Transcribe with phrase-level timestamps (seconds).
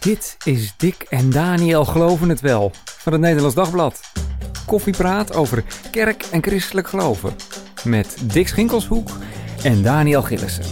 [0.00, 4.00] Dit is Dick en Daniel Geloven het Wel van het Nederlands Dagblad.
[4.66, 7.34] Koffiepraat over kerk en christelijk geloven.
[7.84, 9.08] Met Dick Schinkelshoek
[9.62, 10.64] en Daniel Gillissen.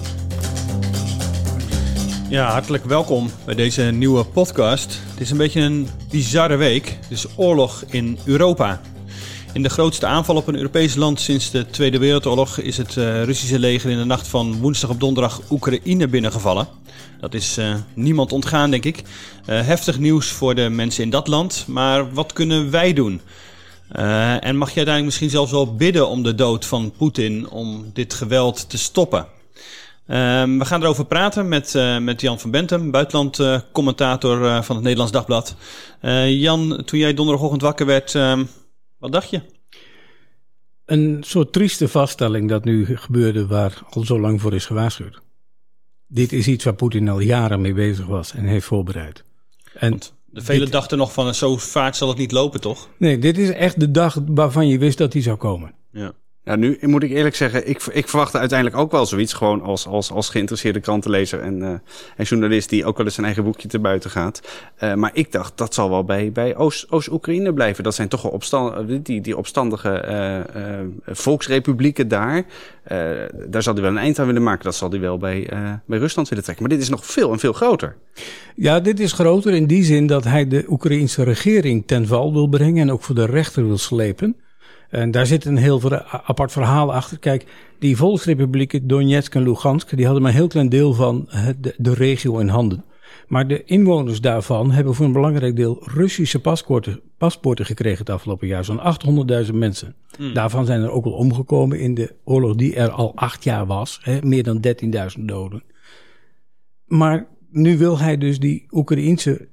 [2.29, 5.01] Ja, hartelijk welkom bij deze nieuwe podcast.
[5.11, 6.87] Het is een beetje een bizarre week.
[7.01, 8.81] Het is oorlog in Europa.
[9.53, 13.23] In de grootste aanval op een Europees land sinds de Tweede Wereldoorlog is het uh,
[13.23, 16.69] Russische leger in de nacht van woensdag op donderdag Oekraïne binnengevallen.
[17.21, 18.99] Dat is uh, niemand ontgaan, denk ik.
[18.99, 19.05] Uh,
[19.47, 23.21] heftig nieuws voor de mensen in dat land, maar wat kunnen wij doen?
[24.41, 28.15] en mag je uiteindelijk misschien zelfs wel bidden om de dood van Poetin om dit
[28.15, 29.19] geweld te stoppen?
[29.19, 35.55] Um, we gaan erover praten met, met Jan van Bentem, buitenlandcommentator van het Nederlands Dagblad.
[36.27, 38.13] Jan, toen jij donderdagochtend wakker werd,
[38.99, 39.41] wat dacht je?
[40.85, 45.21] Een soort trieste vaststelling dat nu gebeurde waar al zo lang voor is gewaarschuwd.
[46.09, 49.25] Dit is iets waar Poetin al jaren mee bezig was en heeft voorbereid.
[49.75, 50.73] En Want de vele dit...
[50.73, 52.89] dachten nog van zo vaart zal het niet lopen, toch?
[52.97, 55.75] Nee, dit is echt de dag waarvan je wist dat hij zou komen.
[55.93, 56.13] Ja.
[56.49, 59.33] Ja, nu moet ik eerlijk zeggen, ik, ik verwachtte uiteindelijk ook wel zoiets.
[59.33, 61.69] Gewoon als, als, als geïnteresseerde krantenlezer en, uh,
[62.17, 64.41] en journalist die ook wel eens zijn eigen boekje te buiten gaat.
[64.83, 67.85] Uh, maar ik dacht, dat zal wel bij, bij Oost-Oekraïne blijven.
[67.85, 70.05] Dat zijn toch wel opstand, die, die opstandige
[70.57, 72.45] uh, volksrepublieken daar.
[73.49, 74.65] daar zal hij wel een eind aan willen maken.
[74.65, 75.49] Dat zal hij wel bij,
[75.87, 76.67] bij Rusland willen trekken.
[76.67, 77.97] Maar dit is nog veel en veel groter.
[78.57, 82.49] Ja, dit is groter in die zin dat hij de Oekraïnse regering ten val wil
[82.49, 84.37] brengen en ook voor de rechter wil slepen.
[84.89, 85.93] En daar zit een heel
[86.27, 87.19] apart verhaal achter.
[87.19, 87.47] Kijk,
[87.79, 91.29] die volksrepublieken Donetsk en Lugansk, die hadden maar een heel klein deel van
[91.61, 92.85] de, de regio in handen.
[93.29, 98.47] Maar de inwoners daarvan hebben voor een belangrijk deel Russische paspoorten, paspoorten gekregen het afgelopen
[98.47, 98.65] jaar.
[98.65, 98.81] Zo'n
[99.47, 99.95] 800.000 mensen.
[100.17, 100.35] Hmm.
[100.35, 103.99] Daarvan zijn er ook al omgekomen in de oorlog die er al acht jaar was.
[104.03, 104.65] Hè, meer dan
[105.19, 105.63] 13.000 doden.
[106.85, 109.49] Maar nu wil hij dus die Oekraïense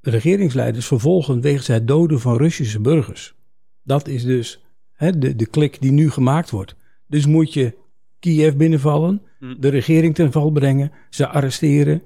[0.00, 3.34] regeringsleiders vervolgen wegens het doden van Russische burgers.
[3.82, 4.63] Dat is dus
[4.94, 6.76] hè, de, de klik die nu gemaakt wordt.
[7.06, 7.76] Dus moet je
[8.18, 9.54] Kiev binnenvallen, hm.
[9.60, 12.02] de regering ten val brengen, ze arresteren,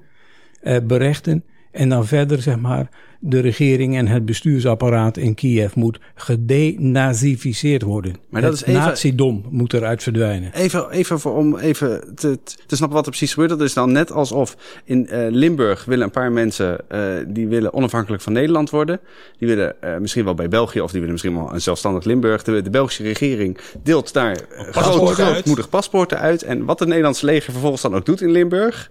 [0.60, 5.98] eh, berechten en dan verder zeg maar de regering en het bestuursapparaat in Kiev moet
[6.14, 8.16] gedenazificeerd worden.
[8.30, 10.52] Maar dat het is even, nazidom moet eruit verdwijnen.
[10.54, 13.50] Even, even voor, om even te, te snappen wat er precies gebeurt.
[13.50, 17.72] Dat is dan net alsof in uh, Limburg willen een paar mensen uh, die willen
[17.72, 19.00] onafhankelijk van Nederland worden.
[19.38, 22.42] Die willen uh, misschien wel bij België of die willen misschien wel een zelfstandig Limburg.
[22.42, 24.36] De, de Belgische regering deelt daar
[24.70, 26.42] groot, grootmoedig paspoorten uit.
[26.42, 28.90] En wat het Nederlandse leger vervolgens dan ook doet in Limburg.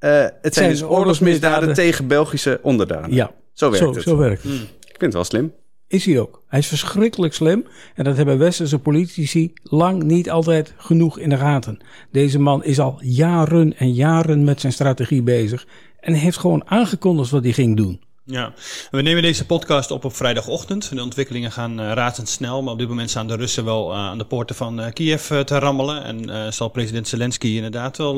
[0.00, 3.12] Uh, het zijn, dus oorlogsmisdaden tegen Belgische onderdanen.
[3.12, 4.04] Ja, zo werkt het.
[4.04, 4.52] Zo werkt het.
[4.52, 4.60] Hmm.
[4.62, 5.52] Ik vind het wel slim.
[5.88, 6.42] Is hij ook.
[6.46, 7.66] Hij is verschrikkelijk slim.
[7.94, 11.78] En dat hebben westerse politici lang niet altijd genoeg in de gaten.
[12.10, 15.66] Deze man is al jaren en jaren met zijn strategie bezig.
[16.00, 18.00] En heeft gewoon aangekondigd wat hij ging doen.
[18.28, 18.52] Ja,
[18.90, 20.94] we nemen deze podcast op op vrijdagochtend.
[20.94, 24.18] De ontwikkelingen gaan uh, razendsnel, maar op dit moment staan de Russen wel uh, aan
[24.18, 26.04] de poorten van uh, Kiev te rammelen.
[26.04, 28.14] En zal president Zelensky inderdaad wel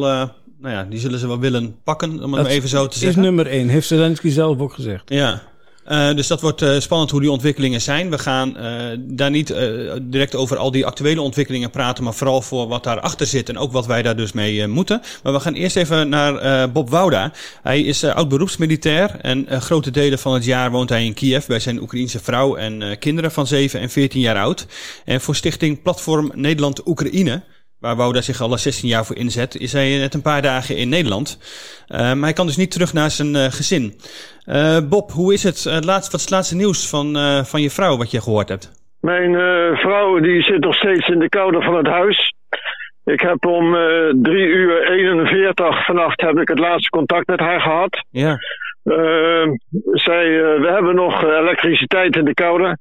[0.60, 3.19] nou ja, die zullen ze wel willen pakken, om het maar even zo te zeggen.
[3.19, 5.10] is nummer één, heeft Zelensky zelf ook gezegd.
[5.10, 5.42] Ja,
[5.88, 8.10] uh, dus dat wordt uh, spannend hoe die ontwikkelingen zijn.
[8.10, 8.65] We gaan uh,
[8.99, 9.54] daar niet
[10.03, 13.72] direct over al die actuele ontwikkelingen praten, maar vooral voor wat daarachter zit en ook
[13.72, 15.03] wat wij daar dus mee moeten.
[15.22, 17.32] Maar we gaan eerst even naar Bob Wouda.
[17.62, 21.60] Hij is oud beroepsmilitair en grote delen van het jaar woont hij in Kiev bij
[21.60, 24.66] zijn Oekraïense vrouw en kinderen van 7 en 14 jaar oud.
[25.05, 27.43] En voor stichting Platform Nederland-Oekraïne
[27.80, 30.88] waar Wouda zich al 16 jaar voor inzet, is hij net een paar dagen in
[30.88, 31.38] Nederland.
[31.88, 33.92] Uh, maar hij kan dus niet terug naar zijn uh, gezin.
[34.46, 35.64] Uh, Bob, hoe is het?
[35.64, 38.70] laatst, wat is het laatste nieuws van, van je vrouw wat je gehoord hebt?
[39.00, 39.32] Mijn
[39.76, 42.34] vrouw die zit nog steeds in de koude van het huis.
[43.04, 43.72] Ik heb om
[44.22, 48.04] 3 uur 41 vannacht heb ik het laatste contact met haar gehad.
[48.10, 48.36] Ja.
[49.92, 50.24] zij,
[50.60, 52.78] we hebben nog elektriciteit in de koude.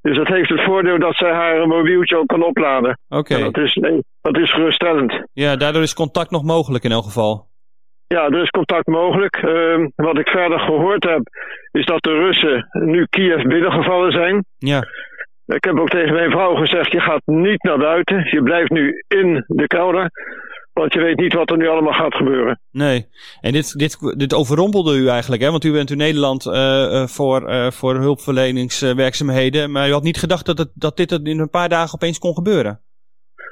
[0.00, 2.98] Dus dat heeft het voordeel dat zij haar mobieltje ook kan opladen.
[3.08, 3.38] Oké.
[3.38, 3.74] Dat, is,
[4.20, 5.22] dat is geruststellend.
[5.32, 7.46] Ja, daardoor is contact nog mogelijk in elk geval.
[8.06, 9.42] Ja, er is contact mogelijk.
[9.42, 11.20] Uh, wat ik verder gehoord heb,
[11.70, 14.44] is dat de Russen nu Kiev binnengevallen zijn.
[14.58, 14.84] Ja.
[15.46, 18.28] Ik heb ook tegen mijn vrouw gezegd, je gaat niet naar buiten.
[18.30, 20.10] Je blijft nu in de koude.
[20.78, 22.60] Want je weet niet wat er nu allemaal gaat gebeuren.
[22.70, 23.06] Nee.
[23.40, 25.50] En dit, dit, dit overrompelde u eigenlijk, hè?
[25.50, 29.70] Want u bent in Nederland uh, voor, uh, voor hulpverleningswerkzaamheden.
[29.70, 32.34] Maar u had niet gedacht dat, het, dat dit in een paar dagen opeens kon
[32.34, 32.80] gebeuren.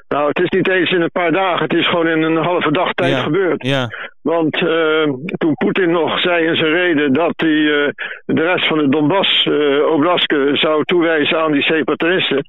[0.07, 1.63] Nou, het is niet eens in een paar dagen.
[1.63, 3.21] Het is gewoon in een halve dag tijd ja.
[3.21, 3.65] gebeurd.
[3.65, 3.87] Ja.
[4.21, 5.03] Want uh,
[5.37, 7.89] toen Poetin nog zei in zijn reden dat hij uh,
[8.25, 12.45] de rest van de Donbass, uh, zou toewijzen aan die separatisten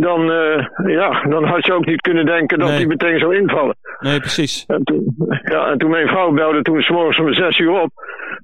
[0.00, 2.76] dan, uh, ja, dan had je ook niet kunnen denken dat Nee.
[2.78, 3.76] die meteen zou invallen.
[4.00, 4.64] Nee, precies.
[4.66, 7.90] En toen, ja, en toen mijn vrouw belde toen s morgens om zes uur op.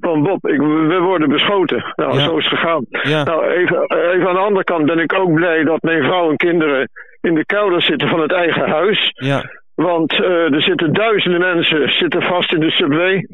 [0.01, 1.93] Van Bob, ik, we worden beschoten.
[1.97, 2.21] Nou, Ja.
[2.25, 2.87] zo is het gegaan.
[2.89, 3.83] Ja, Nou, even,
[4.13, 6.89] even aan de andere kant ben ik ook blij dat mijn vrouw en kinderen
[7.21, 9.11] in de kelder zitten van het eigen huis.
[9.15, 9.45] ja,
[9.75, 13.27] Want eh, er zitten duizenden mensen zitten vast in de subway.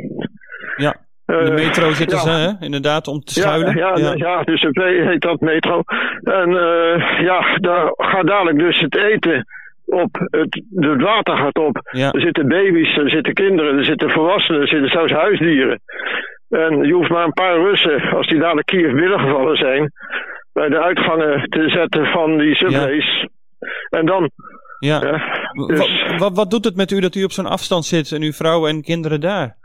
[0.76, 0.94] ja.
[1.26, 2.22] Eh, In de metro zitten ja.
[2.22, 2.64] ze, hè?
[2.64, 3.76] Inderdaad, om te schuilen.
[3.76, 4.12] ja, ja.
[4.14, 4.42] ja.
[4.42, 5.82] de subway heet dat metro.
[6.22, 9.46] En eh, ja, daar gaat dadelijk dus het eten
[9.84, 10.08] op.
[10.30, 11.88] Het, het water gaat op.
[11.90, 12.10] Ja.
[12.12, 15.80] Er zitten baby's, er zitten kinderen, er zitten volwassenen, er zitten zelfs huisdieren.
[16.48, 19.92] En je hoeft maar een paar Russen, als die dadelijk Kiev binnengevallen zijn,
[20.52, 23.26] bij de uitgangen te zetten van die subways.
[23.90, 24.30] En dan,
[24.78, 25.00] ja.
[25.02, 25.10] ja,
[25.52, 28.22] Wa- dus, wa- wat doet het met u dat u op zo'n afstand zit en
[28.22, 29.56] uw vrouw en kinderen daar?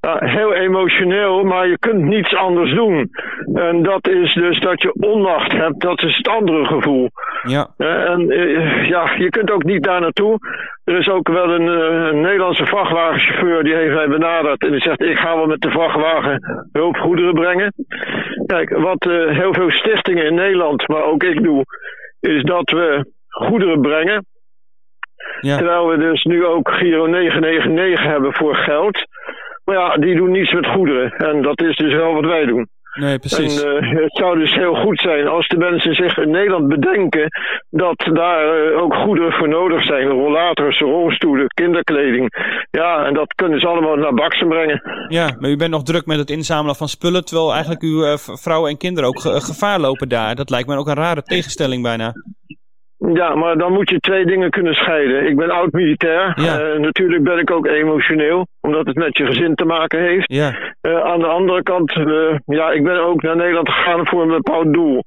[0.00, 3.10] Heel emotioneel, maar je kunt niets anders doen.
[3.54, 7.10] En dat is dus dat je onmacht hebt, dat is het andere gevoel.
[7.42, 10.38] Ja, Ja, en eh, ja, je kunt ook niet daar naartoe.
[10.84, 14.62] Er is ook wel een, eh, een Nederlandse vrachtwagenchauffeur die heeft mij benaderd.
[14.62, 17.72] En die zegt, ik ga wel met de vrachtwagen hulpgoederen brengen.
[18.46, 21.64] Kijk, wat eh, heel veel stichtingen in Nederland, maar ook ik doe,
[22.20, 24.26] is dat we goederen brengen.
[25.40, 29.06] ja, Terwijl we dus nu ook Giro 999 hebben voor geld.
[29.68, 31.10] Maar ja, die doen niets met goederen.
[31.12, 32.68] En dat is dus wel wat wij doen.
[32.94, 33.62] nee, precies.
[33.62, 37.26] En eh, het zou dus heel goed zijn als de mensen zich in Nederland bedenken
[37.70, 40.06] dat daar eh, ook goederen voor nodig zijn.
[40.08, 42.28] Rollators, rolstoelen, kinderkleding.
[42.70, 44.82] Ja, en dat kunnen ze allemaal naar Baksen brengen.
[45.08, 48.16] Ja, maar u bent nog druk met het inzamelen van spullen, terwijl eigenlijk uw eh,
[48.16, 50.34] v- vrouw en kinderen ook ge- gevaar lopen daar.
[50.34, 52.12] Dat lijkt me ook een rare tegenstelling bijna.
[53.14, 55.26] Ja, maar dan moet je twee dingen kunnen scheiden.
[55.26, 56.32] Ik ben oud-militair.
[56.40, 56.58] Ja.
[56.60, 60.32] Eh, natuurlijk ben ik ook emotioneel, omdat het met je gezin te maken heeft.
[60.32, 64.22] Ja, Eh, aan de andere kant, eh, ja, ik ben ook naar Nederland gegaan voor
[64.22, 65.04] een bepaald doel.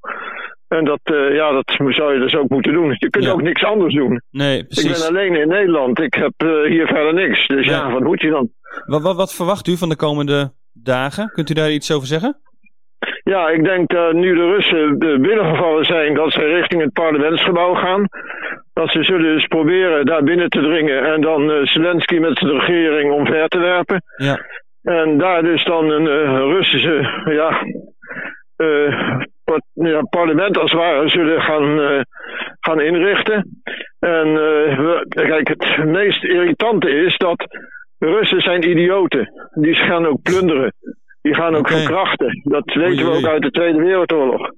[0.67, 0.99] En dat,
[1.31, 2.95] ja, dat zou je dus ook moeten doen.
[2.97, 3.31] Je kunt Ja.
[3.31, 4.21] ook niks anders doen.
[4.31, 4.99] nee, Ik precies.
[4.99, 5.99] ben alleen in Nederland.
[5.99, 6.33] Ik heb
[6.67, 7.47] hier verder niks.
[7.47, 7.71] Dus Ja.
[7.71, 8.49] ja, wat moet je dan?
[8.85, 11.29] Wat, wat, wat verwacht u van de komende dagen?
[11.33, 12.37] Kunt u daar iets over zeggen?
[13.23, 18.05] Ja, ik denk dat nu de Russen binnengevallen zijn, dat ze richting het parlementsgebouw gaan.
[18.73, 22.51] Dat ze zullen dus proberen daar binnen te dringen en dan eh, Zelensky met zijn
[22.51, 24.03] regering omver te werpen.
[24.15, 24.39] Ja,
[24.83, 27.65] En daar dus dan een eh, Russische ja,
[29.43, 32.03] par- ja, parlement als het ware zullen gaan,
[32.59, 33.61] gaan inrichten.
[33.99, 37.45] En we, kijk, het meest irritante is dat
[37.99, 39.29] Russen zijn idioten.
[39.53, 40.73] Die gaan ook plunderen.
[41.21, 41.77] Die gaan ook Oké.
[41.77, 42.41] verkrachten.
[42.43, 44.49] Dat weten we ook uit de Tweede Wereldoorlog.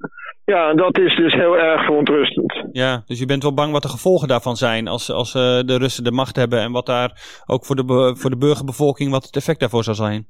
[0.45, 2.63] Ja, en dat is dus heel erg verontrustend.
[2.71, 5.77] ja, dus u bent wel bang wat de gevolgen daarvan zijn als, als eh, de
[5.77, 9.35] Russen de macht hebben en wat daar ook voor de, voor de burgerbevolking, wat het
[9.35, 10.27] effect daarvoor zal zijn.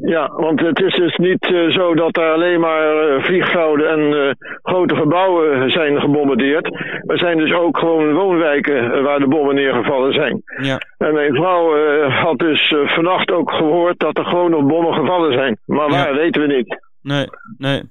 [0.00, 4.12] Ja, want het is dus niet eh, zo dat er alleen maar eh, vliegvelden en
[4.12, 6.66] eh, grote gebouwen zijn gebombardeerd.
[7.06, 10.42] Er zijn dus ook gewoon woonwijken waar de bommen neergevallen zijn.
[10.62, 11.76] Ja, En mijn vrouw
[12.08, 15.58] had dus vannacht ook gehoord dat er gewoon nog bommen gevallen zijn.
[15.66, 16.04] Maar Ja.
[16.04, 16.80] waar, weten we niet.
[17.02, 17.26] nee,
[17.58, 17.82] nee.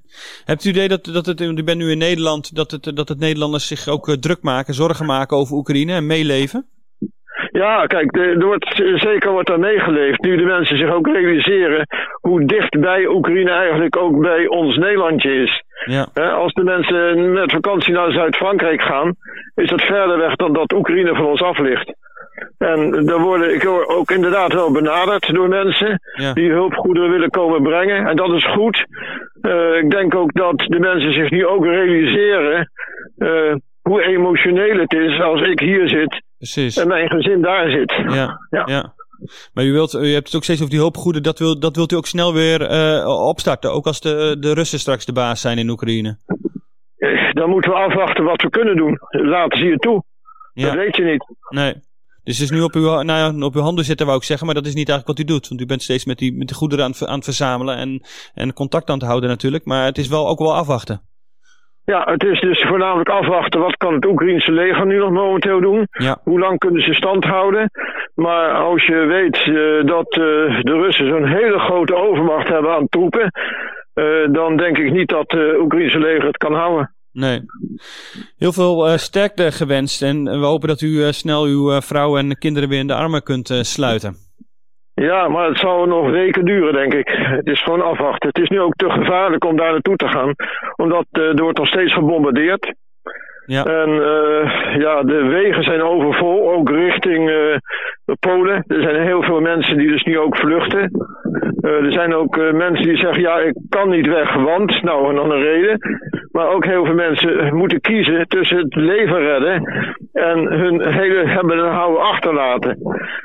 [0.44, 3.08] Hebt u het idee dat, dat het, u bent nu in Nederland, dat het, dat
[3.08, 6.66] het Nederlanders zich ook druk maken, zorgen maken over Oekraïne en meeleven?
[7.52, 10.20] Ja, kijk, er wordt, zeker wordt daar meegeleefd.
[10.20, 11.86] Nu de mensen zich ook realiseren
[12.20, 15.62] hoe dichtbij Oekraïne eigenlijk ook bij ons Nederlandje is.
[15.84, 19.14] Ja, als de mensen met vakantie naar Zuid-Frankrijk gaan,
[19.54, 21.94] is dat verder weg dan dat Oekraïne van ons af ligt.
[22.58, 27.30] En daar worden, ik hoor ook inderdaad wel benaderd door mensen ja, die hulpgoederen willen
[27.30, 28.06] komen brengen.
[28.06, 28.84] En dat is goed.
[29.40, 32.70] Eh, ik denk ook dat de mensen zich nu ook realiseren
[33.18, 36.76] eh, hoe emotioneel het is als ik hier zit precies.
[36.76, 37.90] en mijn gezin daar zit.
[37.90, 38.62] Ja, ja.
[38.66, 38.94] Ja.
[39.54, 41.22] Maar u, wilt, u hebt het ook steeds over die hulpgoeden.
[41.22, 43.72] Dat, wil, dat wilt u ook snel weer eh, opstarten.
[43.72, 46.18] Ook als de, de Russen straks de baas zijn in Oekraïne.
[47.32, 48.98] Dan moeten we afwachten wat we kunnen doen.
[49.08, 50.02] Laten ze je toe.
[50.54, 51.24] Dat weet je niet.
[51.48, 51.74] nee.
[52.24, 54.46] Dus het is nu op uw, nou ja, op uw handen zitten, wou ik zeggen.
[54.46, 55.48] Maar dat is niet eigenlijk wat u doet.
[55.48, 57.76] Want u bent steeds met die, met die goederen aan, aan het verzamelen.
[57.76, 58.02] En,
[58.34, 59.64] en contact aan het houden natuurlijk.
[59.64, 61.02] Maar het is wel ook wel afwachten.
[61.84, 65.86] Ja, het is dus voornamelijk afwachten wat kan het Oekraïnse leger nu nog momenteel doen.
[65.90, 67.70] Ja, Hoe lang kunnen ze stand houden?
[68.14, 72.88] Maar als je weet eh, dat eh, de Russen zo'n hele grote overmacht hebben aan
[72.88, 73.30] troepen,
[73.94, 76.94] eh, dan denk ik niet dat het Oekraïnse leger het kan houden.
[77.12, 77.40] nee.
[78.38, 80.02] Heel veel sterkte gewenst.
[80.02, 83.48] En we hopen dat u snel uw vrouw en kinderen weer in de armen kunt
[83.62, 84.16] sluiten.
[84.94, 87.08] Ja, maar het zal nog weken duren, denk ik.
[87.08, 88.28] Het is gewoon afwachten.
[88.28, 90.34] Het is nu ook te gevaarlijk om daar naartoe te gaan,
[90.76, 92.74] omdat eh, er wordt nog steeds gebombardeerd.
[93.46, 97.56] Ja, En eh, ja, de wegen zijn overvol, ook richting eh,
[98.20, 98.64] Polen.
[98.66, 100.90] Er zijn heel veel mensen die dus nu ook vluchten.
[101.60, 105.14] Eh, er zijn ook mensen die zeggen, ja, ik kan niet weg, want, nou, en
[105.14, 105.78] dan een reden.
[106.32, 109.62] Maar ook heel veel mensen moeten kiezen tussen het leven redden
[110.12, 112.78] en hun hele hebben en houden achterlaten.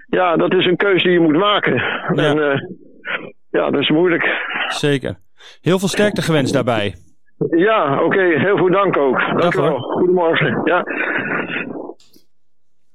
[0.08, 1.76] Ja, dat is een keuze die je moet maken.
[2.14, 2.24] Ja.
[2.24, 2.68] En
[3.50, 4.28] ja, dat is moeilijk.
[4.68, 5.16] Zeker.
[5.62, 6.94] Heel veel sterkte gewenst daarbij.
[7.38, 8.04] Ja, oké.
[8.04, 8.40] Okay.
[8.40, 9.20] Heel veel dank ook.
[9.38, 9.80] Dank u wel.
[9.80, 10.62] Goedemorgen.
[10.64, 10.84] Ja.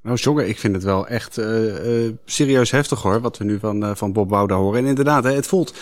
[0.02, 3.58] Nou, Jogger, ik vind het wel echt uh, uh, serieus heftig hoor, wat we nu
[3.58, 4.80] van, uh, van Bob Bouda horen.
[4.80, 5.74] En inderdaad, hè, het voelt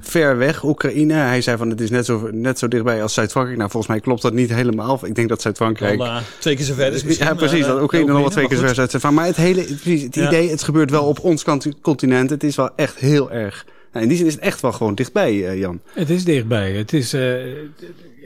[0.00, 1.14] ver weg, Oekraïne.
[1.14, 3.58] Hij zei van het is net zo, net zo dichtbij als Zuid-Frankrijk.
[3.58, 4.98] Nou, volgens mij klopt dat niet helemaal.
[5.02, 6.02] Ik denk dat Zuid-Frankrijk...
[6.38, 7.66] twee keer zo ver is misschien, Ja, precies.
[7.66, 9.10] dat Oekraïne nog wel twee keer zo ver is.
[9.10, 10.26] Maar het hele precies, het ja.
[10.26, 11.44] idee, het gebeurt wel op ons
[11.82, 12.30] continent.
[12.30, 13.64] Het is wel echt heel erg...
[13.96, 15.80] Nou, in die zin is het echt wel gewoon dichtbij, Jan.
[15.92, 16.72] Het is dichtbij.
[16.72, 17.14] Het is...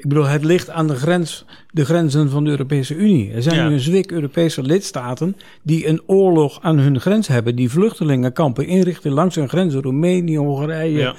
[0.00, 3.32] Ik bedoel, het ligt aan de, grens, de grenzen van de Europese Unie.
[3.32, 3.68] Er zijn ja.
[3.68, 7.56] nu een zwik Europese lidstaten die een oorlog aan hun grens hebben.
[7.56, 9.82] Die vluchtelingenkampen inrichten langs hun grenzen.
[9.82, 11.14] Roemenië, Hongarije, ja.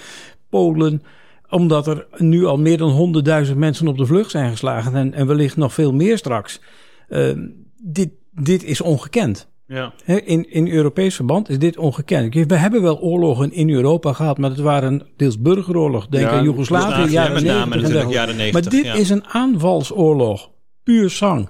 [0.49, 1.03] Polen.
[1.49, 4.95] Omdat er nu al meer dan 100.000 mensen op de vlucht zijn geslagen.
[4.95, 6.61] En, en wellicht nog veel meer straks.
[7.09, 7.31] Uh,
[7.77, 9.50] dit, dit is ongekend.
[9.71, 9.93] Ja.
[10.05, 12.33] In, in Europees verband is dit ongekend.
[12.33, 16.07] We hebben wel oorlogen in Europa gehad, maar het waren deels burgeroorlog.
[16.07, 18.51] Denk aan Joegoslavië, jaren, ja, name, 90, jaren 90.
[18.53, 18.93] Maar dit ja.
[18.93, 20.49] is een aanvalsoorlog.
[20.83, 21.49] Puur zang.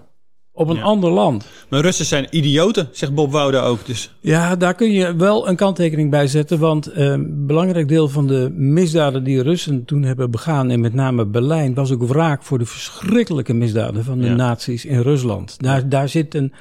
[0.53, 1.47] Op een ander land.
[1.69, 3.85] Maar Russen zijn idioten, zegt Bob Woude ook.
[3.85, 4.13] Dus.
[4.19, 6.59] Ja, daar kun je wel een kanttekening bij zetten.
[6.59, 10.93] Want een uh, belangrijk deel van de misdaden die Russen toen hebben begaan, en met
[10.93, 15.55] name Berlijn, was ook wraak voor de verschrikkelijke misdaden van de nazi's in Rusland.
[15.59, 16.53] Daar, daar zit een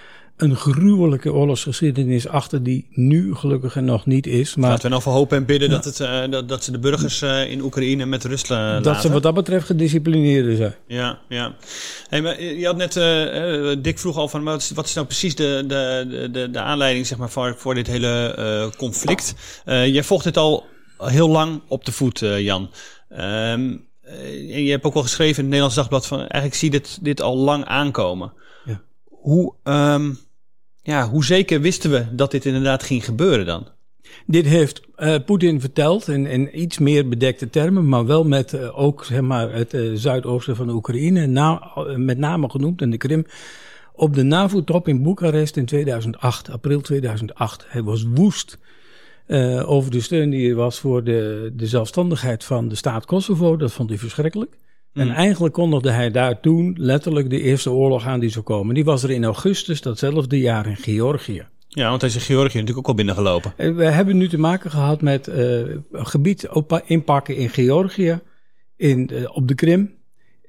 [0.42, 4.54] een gruwelijke oorlogsgeschiedenis achter die nu gelukkig er nog niet is.
[4.54, 6.78] Maar, Laten we nou voor hopen en bidden dat, het, uh, dat, dat ze de
[6.78, 9.02] burgers uh, in Oekraïne met rust uh, Dat laten.
[9.02, 10.74] ze wat dat betreft gedisciplineerder zijn.
[10.86, 11.54] Ja, ja.
[12.08, 12.92] Hey, maar je had net,
[13.84, 17.06] Dick vroeg al van, wat is, wat is nou precies de, de, de, de aanleiding
[17.06, 19.34] zeg maar, voor, voor dit hele conflict?
[19.64, 20.66] jij volgt dit al
[20.98, 22.70] heel lang op de voet, Jan.
[23.10, 26.98] Um, en je hebt ook al geschreven in het Nederlands Dagblad van, eigenlijk zie dit,
[27.02, 28.32] dit al lang aankomen.
[28.64, 28.80] Ja.
[29.08, 29.54] Hoe...
[29.64, 30.18] Um,
[30.82, 33.68] ja, hoe zeker wisten we dat dit inderdaad ging gebeuren dan?
[34.26, 38.78] Dit heeft uh, Poetin verteld in, in, iets meer bedekte termen, maar wel met uh,
[38.78, 41.26] ook zeg maar, het uh, zuidoosten van de Oekraïne,
[41.96, 43.26] met name genoemd en de Krim,
[43.92, 47.64] op de NAVO-top in Boekarest in 2008, april 2008.
[47.68, 48.58] Hij was woest
[49.64, 53.56] over de steun die er was voor de, de zelfstandigheid van de staat Kosovo.
[53.56, 54.56] Dat vond hij verschrikkelijk.
[54.92, 55.12] En mm.
[55.12, 58.74] eigenlijk kondigde hij daar toen letterlijk de eerste oorlog aan die zou komen.
[58.74, 61.46] Die was er in augustus datzelfde jaar in Georgië.
[61.68, 63.52] Ja, want hij is in Georgië natuurlijk ook al binnengelopen.
[63.76, 66.48] We hebben nu te maken gehad met uh, een gebied
[66.86, 68.20] inpakken in Georgië,
[68.76, 69.99] in, uh, op de Krim,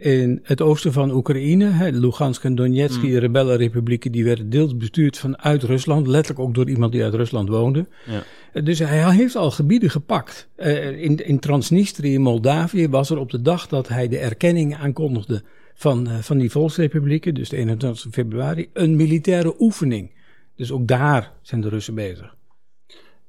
[0.01, 1.65] in het oosten van Oekraïne.
[1.65, 3.01] Hè, Lugansk en Donetsk, mm.
[3.01, 6.08] die rebellenrepublieken, die werden deels bestuurd vanuit Rusland.
[6.08, 7.86] Letterlijk ook door iemand die uit Rusland woonde.
[8.05, 8.62] Ja.
[8.62, 10.48] Dus hij heeft al gebieden gepakt.
[10.58, 14.75] Uh, in, in Transnistrië, in Moldavië, was er op de dag dat hij de erkenning
[14.75, 15.43] aankondigde
[15.74, 20.12] van, uh, van die volksrepublieken, dus de 21 februari, een militaire oefening.
[20.55, 22.36] Dus ook daar zijn de Russen bezig.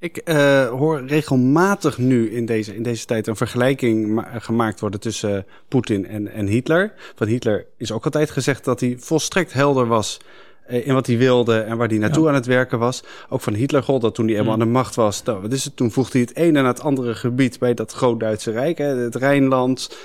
[0.03, 5.31] Ik uh, hoor regelmatig nu in deze, in deze tijd een vergelijking gemaakt worden tussen
[5.31, 6.93] uh, Poetin en, en Hitler.
[7.15, 10.21] Van Hitler is ook altijd gezegd dat hij volstrekt helder was
[10.71, 12.29] uh, in wat hij wilde en waar hij naartoe ja.
[12.29, 13.03] aan het werken was.
[13.29, 14.61] Ook van Hitler gold dat toen hij eenmaal mm.
[14.61, 15.23] aan de macht was.
[15.23, 15.77] Nou, wat is het?
[15.77, 18.79] Toen voegde hij het ene naar het andere gebied bij dat groot-Duitse Rijk.
[18.79, 19.97] Hè, het Rijnland,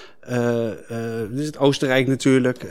[1.31, 2.65] dus het Oostenrijk natuurlijk.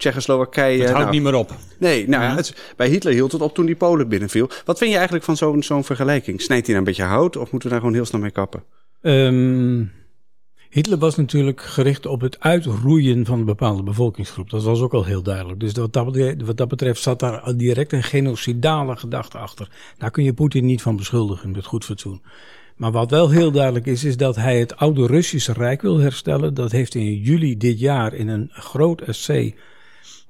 [0.00, 0.78] Tsjechoslowakije.
[0.78, 1.54] Het houdt nou, niet meer op.
[1.78, 4.48] Nee, nou ja, het, bij Hitler hield het op toen die Polen binnenviel.
[4.64, 6.40] Wat vind je eigenlijk van zo'n zo'n vergelijking?
[6.40, 8.64] Snijdt hij nou een beetje hout of moeten we daar gewoon heel snel mee kappen?
[9.00, 9.92] Um,
[10.70, 14.50] Hitler was natuurlijk gericht op het uitroeien van een bepaalde bevolkingsgroep.
[14.50, 15.60] Dat was ook al heel duidelijk.
[15.60, 19.68] Dus wat dat, wat dat betreft zat daar direct een genocidale gedachte achter.
[19.98, 22.22] Daar kun je Poetin niet van beschuldigen met goed fatsoen.
[22.76, 26.54] Maar wat wel heel duidelijk is, is dat hij het oude Russische Rijk wil herstellen.
[26.54, 29.54] Dat heeft in juli dit jaar in een groot essay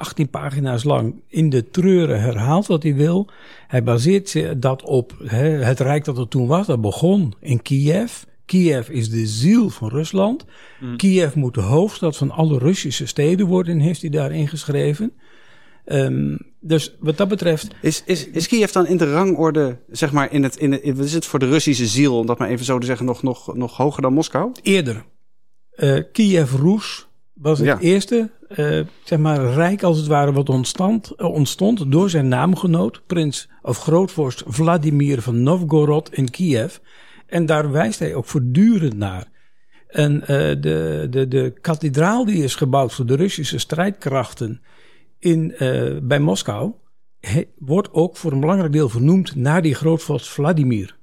[0.01, 3.29] 18 pagina's lang in de treuren herhaald wat hij wil.
[3.67, 6.67] Hij baseert dat op hè, het rijk dat er toen was.
[6.67, 8.23] Dat begon in Kiev.
[8.45, 10.45] Kiev is de ziel van Rusland.
[10.81, 10.97] Mm.
[10.97, 15.13] Kiev moet de hoofdstad van alle Russische steden worden, heeft hij daar ingeschreven.
[15.87, 17.69] Um, dus wat dat betreft.
[17.83, 21.05] Is, is, is Kiev dan in de rangorde, zeg maar, in het, in het, wat
[21.05, 23.55] is het voor de Russische ziel, om dat maar even zo te zeggen, nog, nog,
[23.55, 24.53] nog hoger dan Moskou?
[24.63, 25.05] Eerder.
[25.77, 27.09] Uh, Kiev Roes
[27.41, 27.79] was het ja.
[27.79, 33.03] eerste uh, zeg maar, rijk als het ware wat ontstond, uh, ontstond door zijn naamgenoot,
[33.07, 36.77] prins of grootvorst Vladimir van Novgorod in Kiev.
[37.27, 39.29] En daar wijst hij ook voortdurend naar.
[39.89, 44.61] En uh, de, de, de kathedraal die is gebouwd voor de Russische strijdkrachten
[45.19, 45.55] in,
[46.03, 46.73] bij Moskou,
[47.21, 50.99] he, wordt ook voor een belangrijk deel vernoemd naar die grootvorst Vladimir.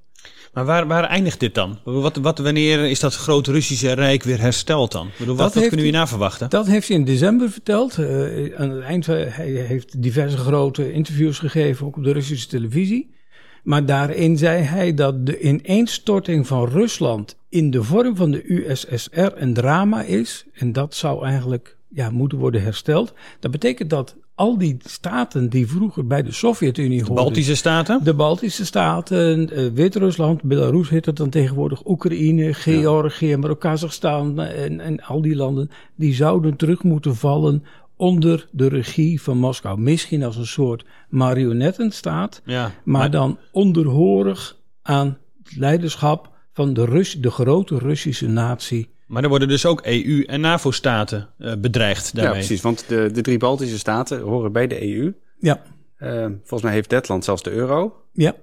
[0.57, 1.79] Maar waar, waar eindigt dit dan?
[1.83, 5.09] Wat, wat, wanneer is dat grote Russische Rijk weer hersteld dan?
[5.17, 6.49] Bedoel, wat, wat kunnen we hierna verwachten?
[6.49, 7.97] Dat heeft hij in december verteld.
[7.97, 13.15] Uh, aan het eind hij heeft diverse grote interviews gegeven, ook op de Russische televisie.
[13.63, 19.31] Maar daarin zei hij dat de ineenstorting van Rusland in de vorm van de USSR
[19.35, 20.45] een drama is.
[20.53, 23.13] En dat zou eigenlijk ja, moeten worden hersteld.
[23.39, 27.15] Dat betekent dat al die staten die vroeger bij de Sovjet-Unie hoorden.
[27.15, 28.03] De Baltische staten?
[28.03, 34.39] De Baltische staten, uh, Wit-Rusland, Belarus heet het dan tegenwoordig, Oekraïne, Georgië, maar ook Kazachstan
[34.39, 35.69] en, en al die landen.
[35.95, 37.63] Die zouden terug moeten vallen
[37.95, 39.79] onder de regie van Moskou.
[39.79, 47.13] Misschien als een soort marionettenstaat, ja, maar, dan onderhorig aan het leiderschap van de, Rus
[47.13, 48.89] de grote Russische natie.
[49.07, 52.33] Maar er worden dus ook EU- en NAVO-staten uh, bedreigd daarmee.
[52.33, 52.61] Ja, precies.
[52.61, 55.13] Want de, de drie Baltische staten horen bij de EU.
[55.39, 55.61] Ja.
[55.99, 58.03] Uh, volgens mij heeft Letland zelfs de euro.
[58.13, 58.35] Ja.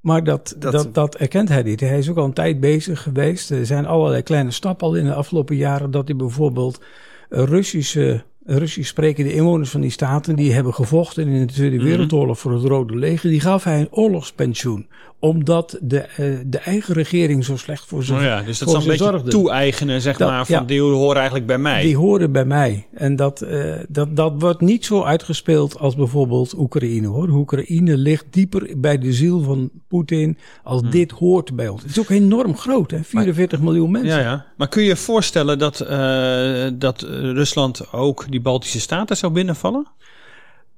[0.00, 1.80] Maar dat, dat, dat, dat, erkent hij niet.
[1.80, 3.50] Hij is ook al een tijd bezig geweest.
[3.50, 6.80] Er zijn allerlei kleine stappen al in de afgelopen jaren dat hij bijvoorbeeld
[7.28, 8.24] Russische
[8.58, 11.84] Russisch sprekende inwoners van die staten, die hebben gevochten in de Tweede mhm.
[11.84, 14.86] Wereldoorlog voor het Rode Leger, die gaf hij een oorlogspensioen.
[15.18, 18.74] Omdat de, uh, de eigen regering zo slecht voor ze oh ja, Dus dat is
[18.74, 21.82] een beetje toe-eigenen, zeg maar, van die horen eigenlijk bij mij.
[21.82, 22.86] Die horen bij mij.
[22.94, 27.28] En dat, uh, dat, dat wordt niet zo uitgespeeld als bijvoorbeeld Oekraïne hoor.
[27.28, 30.90] Oekraïne ligt dieper bij de ziel van Poetin als hmm.
[30.90, 31.82] dit hoort bij ons.
[31.82, 33.04] Het is ook enorm groot, hè?
[33.04, 34.18] 44 miljoen mensen.
[34.18, 34.46] Ja, ja.
[34.56, 39.86] Maar kun je je voorstellen dat, uh, dat Rusland ook die Baltische Staten zou binnenvallen?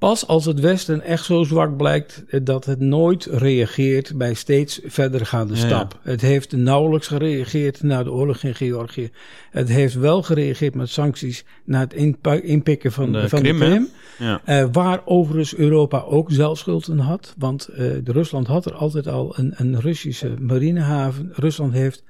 [0.02, 5.56] Pas als het Westen echt zo zwak blijkt dat het nooit reageert bij steeds verdergaande
[5.56, 5.98] stap.
[6.02, 9.10] Het heeft nauwelijks gereageerd na de oorlog in Georgië.
[9.50, 11.94] Het heeft wel gereageerd met sancties na het
[12.42, 13.58] inpikken van, de, van Krim.
[13.58, 13.88] De Krim
[14.18, 14.40] ja.
[14.46, 17.34] uh, waar overigens Europa ook zelfschuld in had.
[17.38, 21.30] Want uh, de Rusland had er altijd al een, een Russische marinehaven.
[21.34, 22.02] Rusland heeft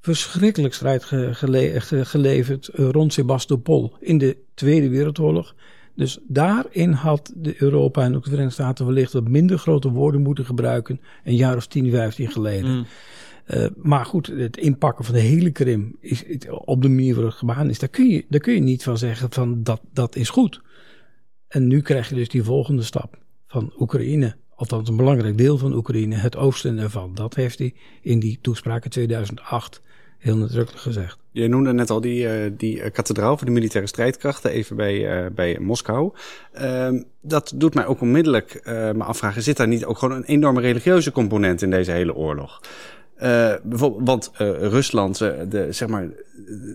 [0.00, 1.04] verschrikkelijk strijd
[1.90, 5.54] geleverd eh, rond Sebastopol in de Tweede Wereldoorlog.
[5.94, 10.22] Dus daarin had de Europa en ook de Verenigde Staten wellicht wat minder grote woorden
[10.22, 12.70] moeten gebruiken een jaar of 10, 15 geleden.
[12.70, 12.86] Mm.
[13.46, 17.40] Uh, maar goed, het inpakken van de hele Krim is, op de manier waarop het
[17.40, 20.28] gedaan is, daar kun, je, daar kun je niet van zeggen van dat, dat is
[20.28, 20.60] goed.
[21.48, 24.36] En nu krijg je dus die volgende stap van Oekraïne.
[24.54, 27.14] Althans, een belangrijk deel van Oekraïne, het oosten ervan.
[27.14, 29.82] Dat heeft hij in die toespraak in 2008
[30.20, 31.18] heel nadrukkelijk gezegd.
[31.32, 35.24] Je noemde net al die, uh, die uh, kathedraal voor de militaire strijdkrachten, even bij,
[35.24, 36.12] uh, bij Moskou.
[36.52, 40.60] Ehm, dat doet mij ook onmiddellijk me afvragen, zit daar niet ook gewoon een enorme
[40.60, 42.60] religieuze component in deze hele oorlog?
[43.62, 44.30] bijvoorbeeld, want
[44.60, 46.08] Rusland, de, zeg maar,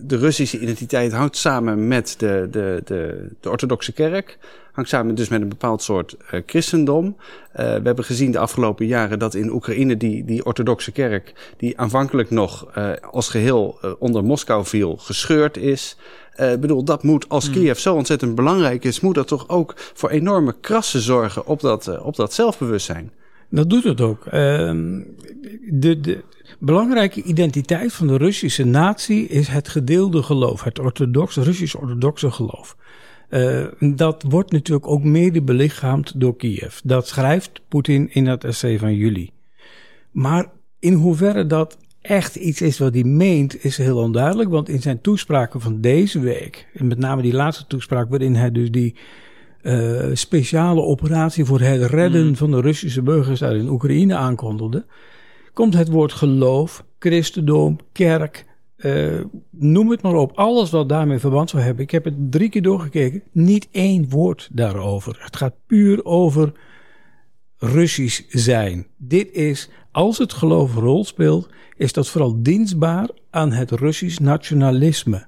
[0.02, 4.38] de Russische identiteit houdt samen met de, de, de, de orthodoxe kerk
[4.76, 7.06] hangt samen dus met een bepaald soort uh, christendom.
[7.06, 7.16] Uh,
[7.54, 12.30] we hebben gezien de afgelopen jaren dat in Oekraïne die, die orthodoxe kerk, die aanvankelijk
[12.30, 15.96] nog uh, als geheel onder Moskou viel, gescheurd is.
[16.36, 17.54] Ik bedoel, dat moet als hmm.
[17.54, 22.00] Kiev zo ontzettend belangrijk is, moet dat toch ook voor enorme krassen zorgen op dat,
[22.00, 23.12] op dat zelfbewustzijn.
[23.50, 24.26] Dat doet het ook.
[24.26, 25.02] Ehm,
[25.70, 26.24] de, de
[26.58, 32.76] belangrijke identiteit van de Russische natie is het gedeelde geloof, het orthodox, Russisch-orthodoxe geloof.
[33.30, 36.78] Uh, dat wordt natuurlijk ook mede belichaamd door Kiev.
[36.84, 39.30] Dat schrijft Poetin in dat essay van juli.
[40.10, 44.50] Maar in hoeverre dat echt iets is wat hij meent, is heel onduidelijk.
[44.50, 48.50] Want in zijn toespraken van deze week, en met name die laatste toespraak, waarin hij
[48.52, 48.94] dus die
[49.62, 52.36] uh, speciale operatie voor het redden mm.
[52.36, 54.86] van de Russische burgers uit in Oekraïne aankondigde,
[55.52, 58.44] komt het woord geloof, christendom, kerk,
[58.76, 61.84] uh, noem het maar op, alles wat daarmee verband zou hebben.
[61.84, 65.16] Ik heb het drie keer doorgekeken, niet één woord daarover.
[65.20, 66.52] Het gaat puur over
[67.58, 68.86] Russisch zijn.
[68.96, 74.18] Dit is, als het geloof een rol speelt, is dat vooral dienstbaar aan het Russisch
[74.18, 75.26] nationalisme.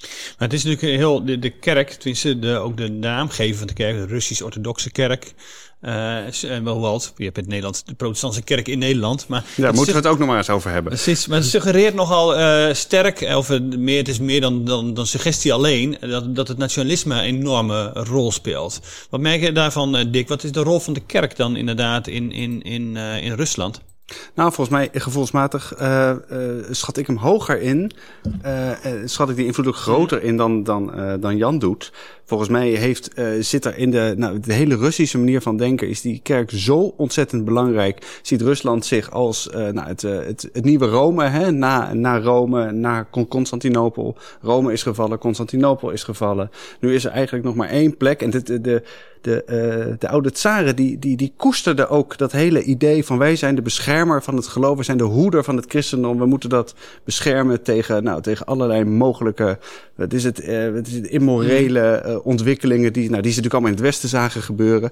[0.00, 4.06] Maar het is natuurlijk heel, de, kerk, tenminste ook de naamgever van de kerk, de
[4.06, 5.32] Russisch-Orthodoxe kerk,
[5.80, 7.12] uh, wel wat.
[7.16, 9.28] Je hebt in Nederland de protestantse kerk in Nederland.
[9.28, 10.92] Maar ja, moeten we het ook nog maar eens over hebben.
[10.92, 15.06] Precies, maar het suggereert nogal uh, sterk, of meer, het is meer dan, dan, dan
[15.06, 18.80] suggestie alleen, dat, dat het nationalisme een enorme rol speelt.
[19.10, 20.28] Wat merk je daarvan, Dick?
[20.28, 23.80] Wat is de rol van de kerk dan inderdaad in, in, in, uh, in Rusland?
[24.34, 26.38] Nou, volgens mij, gevoelsmatig, uh, uh,
[26.70, 27.90] schat ik hem hoger in.
[28.46, 28.70] Uh,
[29.04, 31.92] schat ik die invloed ook groter in dan, dan, dan Jan doet.
[32.24, 36.00] Volgens mij heeft, zit er in de, nou, de hele Russische manier van denken, is
[36.00, 38.18] die kerk zo ontzettend belangrijk.
[38.22, 41.52] Ziet Rusland zich als nou, het, het, het nieuwe Rome, hè?
[41.52, 44.16] Na, na Rome, na Constantinopel.
[44.40, 46.50] Rome is gevallen, Constantinopel is gevallen.
[46.80, 48.22] Nu is er eigenlijk nog maar één plek.
[48.22, 48.82] En de, de,
[49.20, 49.44] de,
[49.90, 53.54] uh, de oude tsaren, die, die, die koesterden ook dat hele idee van wij zijn
[53.54, 56.74] de beschermer van het geloof, we zijn de hoeder van het christendom, we moeten dat
[57.04, 59.58] beschermen tegen, nou, tegen allerlei mogelijke,
[59.94, 63.54] wat is het, uh, wat is het immorele uh, ontwikkelingen die, nou, die ze natuurlijk
[63.54, 64.90] allemaal in het Westen zagen gebeuren.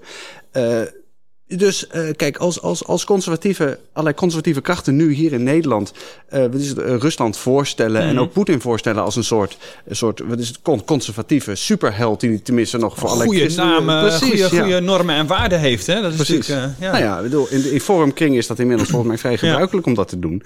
[1.49, 5.93] Dus uh, kijk, als, als, als conservatieve, allerlei conservatieve krachten nu hier in Nederland
[6.33, 8.09] uh, wat is het, uh, Rusland voorstellen mm.
[8.09, 12.43] en ook Poetin voorstellen als een soort, een soort wat is het, conservatieve superheld die
[12.43, 14.49] tenminste nog voor allerlei goede namen, goede, ja.
[14.49, 15.87] goede normen en waarden heeft.
[15.87, 16.01] Hè?
[16.03, 16.47] Dat is Precies.
[16.47, 16.75] ja.
[16.81, 19.95] Nou ja, bedoel, in de in forumkring is dat inmiddels volgens mij vrij gebruikelijk om
[19.95, 20.43] dat te doen.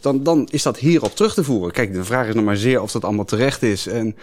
[0.00, 1.72] dan, dan is dat hierop terug te voeren.
[1.72, 3.86] Kijk, de vraag is nog maar zeer of dat allemaal terecht is.
[3.86, 4.16] En,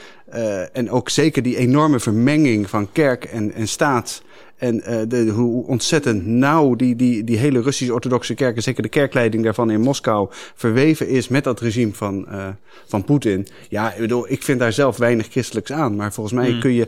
[0.73, 4.21] en ook zeker die enorme vermenging van kerk en, en staat.
[4.63, 8.89] En uh, de, hoe ontzettend nauw die, die, die hele Russisch-orthodoxe kerk, en zeker de
[8.89, 12.47] kerkleiding daarvan in Moskou, verweven is met dat regime van, uh,
[12.87, 13.47] van Poetin.
[13.69, 15.95] Ja, ik bedoel, ik vind daar zelf weinig christelijks aan.
[15.95, 16.59] Maar volgens mij mm.
[16.59, 16.87] kun je,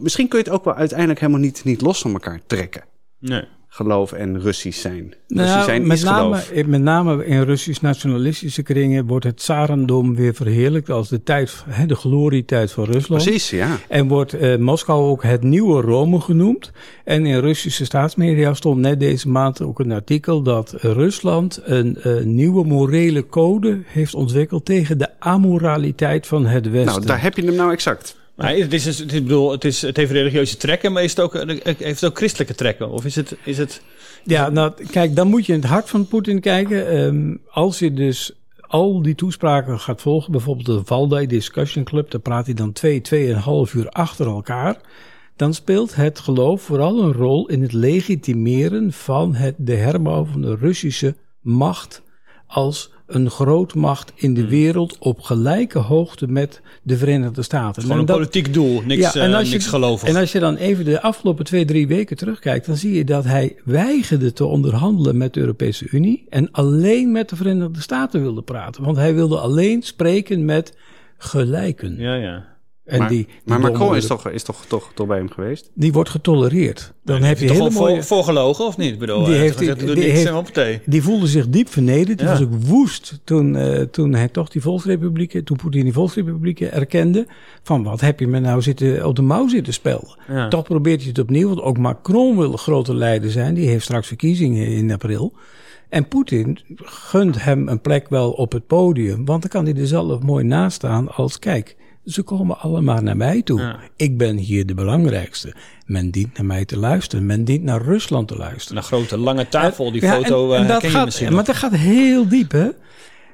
[0.00, 2.84] misschien kun je het ook wel uiteindelijk helemaal niet, niet los van elkaar trekken.
[3.18, 5.14] Nee geloof en Russisch zijn.
[5.28, 6.66] Nou, Russisch zijn met, name, geloof.
[6.66, 11.94] met name in Russisch nationalistische kringen wordt het Tsarendom weer verheerlijkt als de tijd, de
[11.94, 13.22] glorietijd van Rusland.
[13.22, 13.76] Precies, ja.
[13.88, 16.72] En wordt uh, Moskou ook het nieuwe Rome genoemd.
[17.04, 22.22] En in Russische staatsmedia stond net deze maand ook een artikel dat Rusland een uh,
[22.22, 26.92] nieuwe morele code heeft ontwikkeld tegen de amoraliteit van het Westen.
[26.92, 28.16] Nou, daar heb je hem nou exact.
[28.36, 31.20] Maar het, is, het, is, bedoel, het, is, het heeft religieuze trekken, maar is het
[31.20, 32.90] ook, heeft het ook christelijke trekken?
[32.90, 33.82] Of is het, is het...
[34.24, 36.96] Ja, nou, kijk, dan moet je in het hart van Poetin kijken.
[36.96, 42.20] Um, als je dus al die toespraken gaat volgen, bijvoorbeeld de Valdai Discussion Club, daar
[42.20, 44.80] praat hij dan twee, tweeënhalf uur achter elkaar.
[45.36, 50.40] Dan speelt het geloof vooral een rol in het legitimeren van het, de herbouw van
[50.40, 52.02] de Russische macht
[52.46, 57.82] als een grootmacht in de wereld op gelijke hoogte met de Verenigde Staten.
[57.82, 60.08] Gewoon een dat, politiek doel, niks, ja, en als uh, niks je, gelovig.
[60.08, 63.24] En als je dan even de afgelopen twee, drie weken terugkijkt, dan zie je dat
[63.24, 68.42] hij weigerde te onderhandelen met de Europese Unie en alleen met de Verenigde Staten wilde
[68.42, 68.84] praten.
[68.84, 70.76] Want hij wilde alleen spreken met
[71.18, 71.98] gelijken.
[71.98, 72.55] Ja, ja.
[72.86, 75.70] En maar, die, die maar Macron is, toch, is toch, toch, toch bij hem geweest?
[75.74, 76.92] Die wordt getolereerd.
[77.04, 77.94] Dan nee, heb je toch hele wel mooie...
[77.94, 78.92] voor, voorgelogen of niet?
[78.92, 80.50] Ik bedoel, die, heeft, die, die, die, heeft, op
[80.84, 82.18] die voelde zich diep vernederd.
[82.18, 82.32] Die Ja.
[82.32, 87.26] was ook woest toen, uh, toen hij toch die volksrepublieken, toen Poetin die volksrepublieken erkende.
[87.62, 90.18] Van wat heb je me nou zitten, op de mouw zitten spelen?
[90.28, 90.48] Ja.
[90.48, 93.54] Toch probeert hij het opnieuw, want ook Macron wil grote leider zijn.
[93.54, 95.32] Die heeft straks verkiezingen in april.
[95.88, 99.86] En Poetin gunt hem een plek wel op het podium, want dan kan hij er
[99.86, 101.76] zelf mooi naast staan als kijk.
[102.06, 103.60] Ze komen allemaal naar mij toe.
[103.60, 103.80] Ja.
[103.96, 105.54] Ik ben hier de belangrijkste.
[105.86, 107.26] Men dient naar mij te luisteren.
[107.26, 108.76] Men dient naar Rusland te luisteren.
[108.76, 111.32] Een grote lange tafel, die Ja, foto en, en uh, dat ken je gaat, misschien
[111.32, 112.68] Maar dat gaat heel diep, hè?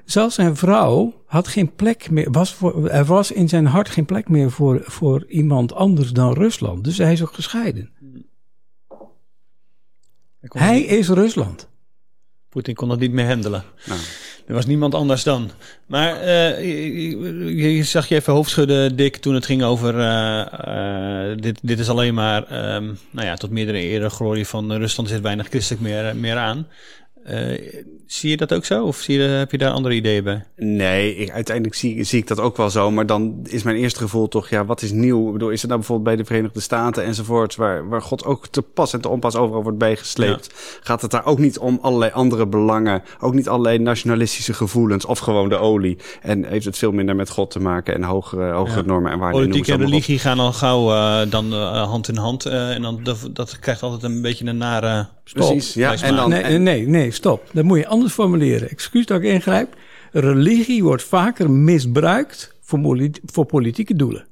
[0.04, 2.30] Zelfs zijn vrouw had geen plek meer.
[2.30, 6.32] Was voor, er was in zijn hart geen plek meer voor, voor iemand anders dan
[6.32, 6.84] Rusland.
[6.84, 7.90] Dus hij is ook gescheiden.
[10.40, 11.68] Hij is Rusland.
[12.52, 13.64] Poetin kon dat niet meer handelen.
[13.86, 14.00] Nou.
[14.46, 15.50] Er was niemand anders dan.
[15.86, 16.64] Maar eh,
[17.76, 19.98] je, zag je even hoofdschudden, Dick, toen het ging over...
[19.98, 24.72] eh, eh, dit, dit is alleen maar, ehm, nou ja, tot meerdere ere glorie van
[24.72, 26.66] Rusland zit weinig christelijk meer, meer aan.
[27.24, 28.84] Eh, zie je dat ook zo?
[28.84, 30.44] Of zie je, heb je daar andere ideeën bij?
[30.56, 32.90] Nee, ik, uiteindelijk zie, zie ik dat ook wel zo.
[32.90, 35.26] Maar dan is mijn eerste gevoel toch, ja, wat is nieuw?
[35.26, 38.46] Ik bedoel, is het nou bijvoorbeeld bij de Verenigde Staten enzovoort, waar, waar God ook
[38.46, 40.78] te pas en te onpas overal wordt bijgesleept?
[40.82, 43.02] Gaat het daar ook niet om allerlei andere belangen?
[43.20, 45.98] Ook niet allerlei nationalistische gevoelens of gewoon de olie?
[46.22, 48.86] En heeft het veel minder met God te maken en hogere, hogere Ja.
[48.86, 49.40] normen en waarden?
[49.40, 49.80] Politiek en op.
[49.80, 52.46] religie gaan al gauw eh, dan eh, hand in hand.
[52.46, 55.06] eh, en dan, dat, dat krijgt altijd een beetje een nare...
[55.32, 55.94] Precies, ja.
[56.02, 57.50] En dan, Nee, en- nee, nee, stop.
[57.52, 58.70] Dat moet je anders formuleren.
[58.70, 59.74] Excuus dat ik ingrijp.
[60.12, 64.26] Religie wordt vaker misbruikt voor, voor politieke doelen.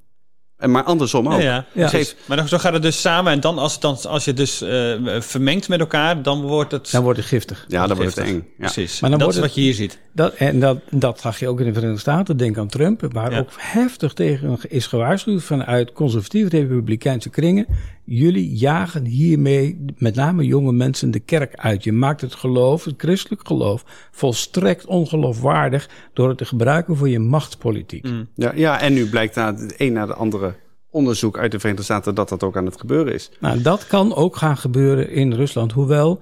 [0.61, 1.41] En maar andersom ook.
[1.41, 1.65] Ja, ja.
[1.73, 1.89] Ja.
[1.89, 2.17] precies.
[2.27, 3.33] Maar dan, zo gaat het dus samen.
[3.33, 6.73] En dan als, het dan, als je het dus eh, vermengt met elkaar, dan wordt
[6.73, 6.91] het...
[6.91, 7.65] Dan wordt het giftig.
[7.69, 8.35] Ja, dan wordt het eng.
[8.35, 8.43] Ja.
[8.59, 9.01] Precies.
[9.01, 9.99] Maar dan dat wordt is het- wat je hier ziet.
[10.13, 12.37] Dat, en dat, dat zag je ook in de Verenigde Staten.
[12.37, 13.39] Denk aan Trump, waar Ja.
[13.39, 17.67] ook heftig tegen is gewaarschuwd vanuit conservatieve republikeinse kringen.
[18.05, 21.85] Jullie jagen hiermee met name jonge mensen de kerk uit.
[21.85, 27.19] Je maakt het geloof, het christelijk geloof, volstrekt ongeloofwaardig door het te gebruiken voor je
[27.19, 28.07] machtspolitiek.
[28.35, 30.50] Ja, ja, en nu blijkt na het een na de andere
[30.91, 33.31] onderzoek uit de Verenigde Staten dat dat ook aan het gebeuren is.
[33.41, 35.73] Nou, dat kan ook gaan gebeuren in Rusland.
[35.73, 36.21] Hoewel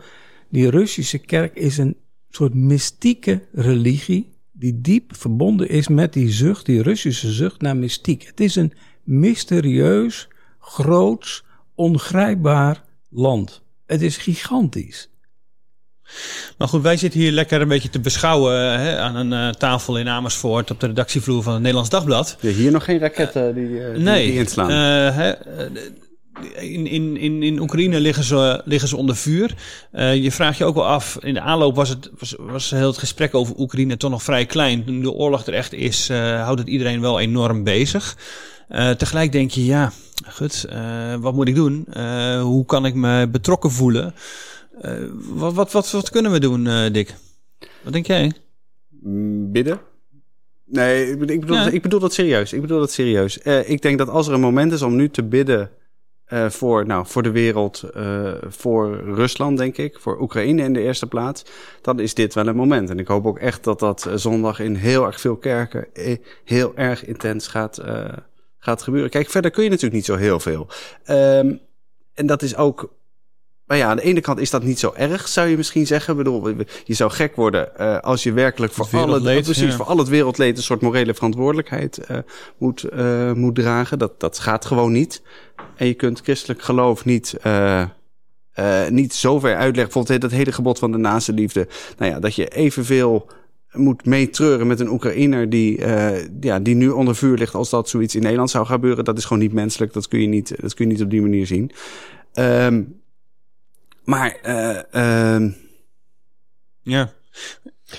[0.49, 1.97] die Russische kerk is een
[2.31, 8.23] soort mystieke religie die diep verbonden is met die zucht, die Russische zucht naar mystiek.
[8.23, 10.29] Het is een mysterieus,
[10.59, 13.63] groots, ongrijpbaar land.
[13.87, 15.11] Het is gigantisch.
[16.59, 19.55] Maar goed, wij zitten hier lekker een beetje te beschouwen eh, hè, aan een eh,
[19.55, 22.37] tafel in Amersfoort op de redactievloer van het Nederlands Dagblad.
[22.41, 24.71] Ja, hier nog geen raketten die, eh, die, Nee, die inslaan.
[24.71, 25.31] hè,
[26.43, 29.55] eh, in, in, in, in Oekraïne liggen ze, liggen ze onder vuur.
[29.93, 32.87] Uh, je vraagt je ook wel af, in de aanloop was het, was, was heel
[32.87, 34.83] het gesprek over Oekraïne toch nog vrij klein.
[34.87, 38.17] Nu de oorlog er echt is, uh, houdt het iedereen wel enorm bezig.
[38.71, 39.93] Uh, tegelijk denk je, ja,
[40.29, 40.67] goed,
[41.21, 41.87] wat moet ik doen?
[42.41, 44.15] hoe kan ik me betrokken voelen?
[45.35, 47.15] Wat, wat, wat, wat kunnen we doen, Dick?
[47.83, 48.33] Wat denk jij?
[48.89, 49.81] Mm, bidden.
[50.65, 51.69] Nee, ik bedoel, ja.
[51.69, 52.53] ik bedoel dat serieus.
[52.53, 53.39] Ik bedoel dat serieus.
[53.45, 55.71] Uh, ik denk dat als er een moment is om nu te bidden
[56.29, 60.83] uh, voor, nou, voor de wereld, uh, voor Rusland, denk ik, voor Oekraïne in de
[60.83, 61.45] eerste plaats,
[61.83, 62.91] dan is dit wel een moment.
[62.91, 65.87] En ik hoop ook echt dat dat zondag in heel erg veel kerken
[66.45, 67.81] heel erg intens gaat,
[68.59, 69.11] gaat gebeuren.
[69.11, 70.67] Kijk, verder kun je natuurlijk niet zo heel veel.
[71.11, 71.61] Um,
[72.15, 72.95] en dat is ook
[73.69, 76.13] maar ja, aan de ene kant is dat niet zo erg, zou je misschien zeggen.
[76.13, 76.55] Ik bedoel,
[76.85, 79.77] je zou gek worden uh, als je werkelijk voor al het, leed, precies, ja.
[79.77, 82.19] voor al het wereldleed een soort morele verantwoordelijkheid uh,
[82.59, 83.99] moet, uh, moet dragen.
[83.99, 85.23] Dat, dat gaat gewoon niet.
[85.77, 87.37] En je kunt christelijk geloof niet,
[88.89, 89.93] niet zover uitleggen.
[89.93, 91.69] Bijvoorbeeld dat hele gebod van de naaste liefde.
[91.99, 93.31] Nou ja, dat je evenveel
[93.73, 95.87] moet meetreuren met een Oekraïner die,
[96.41, 99.05] ja, die nu onder vuur ligt als dat zoiets in Nederland zou gebeuren.
[99.05, 99.93] Dat is gewoon niet menselijk.
[99.93, 101.71] Dat kun je niet, dat kun je niet op die manier zien.
[102.35, 102.97] Um,
[104.09, 105.53] maar, uh, uh,
[106.83, 107.13] ja.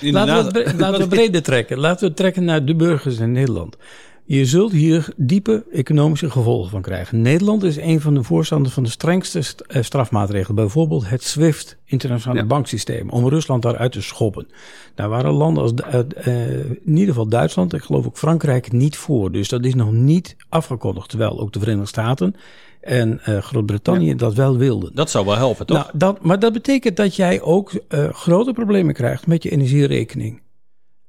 [0.00, 1.78] Laten we, het, laten we breder trekken.
[1.78, 3.76] Laten we trekken naar de burgers in Nederland.
[4.24, 7.22] Je zult hier diepe economische gevolgen van krijgen.
[7.22, 10.54] Nederland is een van de voorstanders van de strengste eh, strafmaatregelen.
[10.54, 12.46] Bijvoorbeeld het SWIFT, internationale ja.
[12.46, 14.48] banksysteem, om Rusland daaruit te schoppen.
[14.94, 18.96] Daar waren landen als uh, uh, in ieder geval Duitsland, ik geloof ook Frankrijk, niet
[18.96, 19.32] voor.
[19.32, 21.08] Dus dat is nog niet afgekondigd.
[21.08, 22.34] Terwijl ook de Verenigde Staten
[22.80, 24.14] en uh, Groot-Brittannië ja.
[24.14, 24.94] dat wel wilden.
[24.94, 25.76] Dat zou wel helpen, toch?
[25.76, 30.40] Nou, dat, maar dat betekent dat jij ook uh, grote problemen krijgt met je energierekening.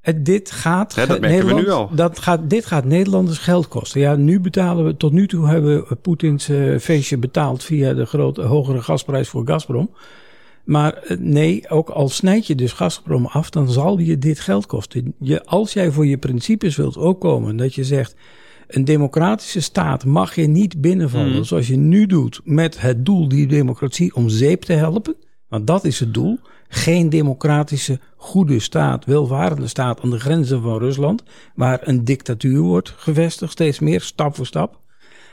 [0.00, 1.90] Het, dit gaat, ja, dat Nederland, we nu al.
[1.94, 4.00] Dat gaat, dit gaat Nederlanders geld kosten.
[4.00, 8.06] Ja, nu betalen we, tot nu toe hebben we Poetins uh, feestje betaald via de
[8.06, 9.90] grote, hogere gasprijs voor Gazprom.
[10.64, 15.14] Maar nee, ook al snijd je dus Gazprom af, dan zal je dit geld kosten.
[15.18, 18.14] Je, als jij voor je principes wilt ook komen, dat je zegt,
[18.74, 21.44] een democratische staat mag je niet binnenvallen mm.
[21.44, 25.16] zoals je nu doet met het doel die democratie om zeep te helpen.
[25.48, 26.38] Want dat is het doel.
[26.68, 31.22] Geen democratische, goede staat, welvarende staat aan de grenzen van Rusland,
[31.54, 34.80] waar een dictatuur wordt gevestigd, steeds meer, stap voor stap.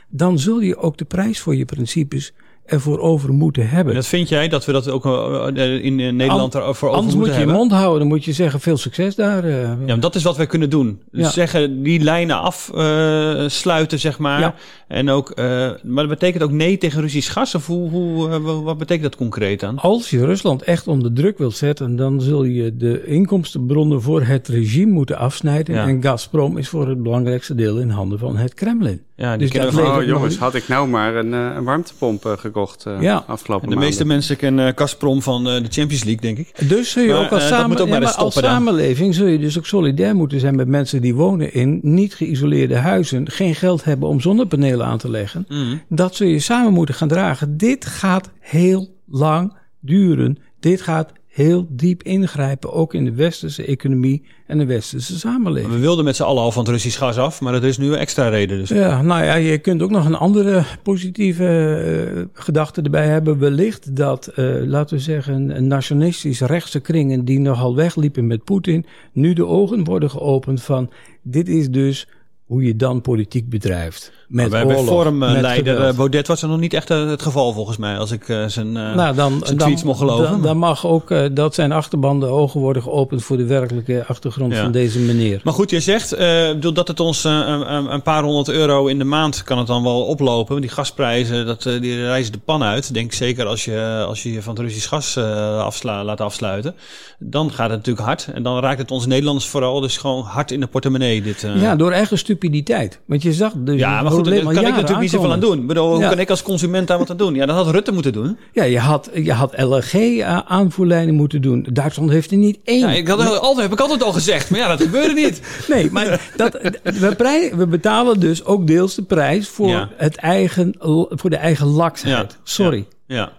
[0.08, 2.32] Dan zul je ook de prijs voor je principes
[2.64, 3.92] ervoor over moeten hebben.
[3.92, 7.16] En dat vind jij dat we dat ook uh, in Nederland An, ervoor over Anders
[7.16, 9.48] moet je je mond houden, dan moet je zeggen veel succes daar.
[9.48, 11.00] Ja, maar dat is wat wij kunnen doen.
[11.10, 11.30] Dus ja.
[11.30, 14.40] zeggen die lijnen afsluiten, uh, zeg maar.
[14.40, 14.54] Ja.
[14.88, 17.54] En ook, maar dat betekent ook nee tegen Russisch gas?
[17.54, 19.78] Of hoe, hoe, wat betekent dat concreet dan?
[19.78, 24.48] Als je Rusland echt onder druk wilt zetten, dan zul je de inkomstenbronnen voor het
[24.48, 25.74] regime moeten afsnijden.
[25.74, 25.86] Ja.
[25.86, 29.00] En Gazprom is voor het belangrijkste deel in handen van het Kremlin.
[29.20, 33.00] Ja, dus dat van, oh jongens, had ik nou maar een, een warmtepomp gekocht uh,
[33.00, 33.24] ja.
[33.26, 36.68] afgelopen en De meeste mensen kennen Gazprom van uh, de Champions League, denk ik.
[36.68, 39.66] Dus zul je maar, ook als, uh, samen, ook als samenleving zul je dus ook
[39.66, 44.20] solidair moeten zijn met mensen die wonen in niet geïsoleerde huizen, geen geld hebben om
[44.20, 45.44] zonnepanelen aan te leggen.
[45.48, 45.82] Mm.
[45.88, 47.56] Dat zul je samen moeten gaan dragen.
[47.56, 50.38] Dit gaat heel lang duren.
[50.60, 55.72] Dit gaat heel diep ingrijpen, ook in de westerse economie en de westerse samenleving.
[55.72, 57.86] We wilden met z'n allen al van het Russisch gas af, maar dat is nu
[57.86, 58.58] een extra reden.
[58.58, 58.68] Dus.
[58.68, 63.38] Ja, nou ja, je kunt ook nog een andere positieve uh, gedachte erbij hebben.
[63.38, 69.32] Wellicht dat, uh, laten we zeggen, nationalistisch rechtse kringen die nogal wegliepen met Poetin, nu
[69.32, 70.90] de ogen worden geopend van
[71.22, 72.08] dit is dus
[72.50, 74.12] hoe je dan politiek bedrijft.
[74.28, 77.76] Met maar bij Vormleider uh, Baudet was er nog niet echt uh, het geval volgens
[77.76, 80.30] mij, als ik uh, zijn, nou, dan, zijn tweets dan, mocht geloven.
[80.30, 84.52] Dan, dan mag ook dat zijn achterban de ogen worden geopend voor de werkelijke achtergrond
[84.52, 84.62] ja.
[84.62, 85.40] van deze meneer.
[85.44, 86.16] Maar goed, je zegt
[86.54, 90.02] bedoel, dat het ons een paar honderd euro in de maand kan het dan wel
[90.02, 90.60] oplopen.
[90.60, 92.94] Die gasprijzen, dat, die reizen de pan uit.
[92.94, 96.74] Denk zeker als je als je, je van het Russisch gas afsla, laat afsluiten.
[97.18, 98.28] Dan gaat het natuurlijk hard.
[98.34, 101.22] En dan raakt het ons Nederlanders vooral dus gewoon hard in de portemonnee.
[101.22, 103.00] Dit, ja, door eigen stupiditeit.
[103.06, 103.78] Want je zag dus...
[103.78, 105.66] Ja, maar goed, daar kan ik natuurlijk niet zoveel aan doen.
[105.66, 106.08] Bedoel, hoe ja.
[106.08, 107.34] kan ik als consument daar wat aan doen?
[107.34, 108.38] Ja, dat had Rutte moeten doen.
[108.52, 111.66] Ja, je had, je had LNG-aanvoerlijnen moeten doen.
[111.72, 112.78] Duitsland heeft er niet één.
[112.78, 114.50] Ja, ik had altijd, heb ik altijd al gezegd.
[114.50, 115.40] Maar ja, dat gebeurde niet.
[115.68, 119.88] Nee, maar dat, we, prij, we betalen dus ook deels de prijs voor, ja.
[119.96, 120.74] het eigen,
[121.10, 122.38] voor de eigen laksheid.
[122.42, 122.86] Sorry.
[123.06, 123.32] ja.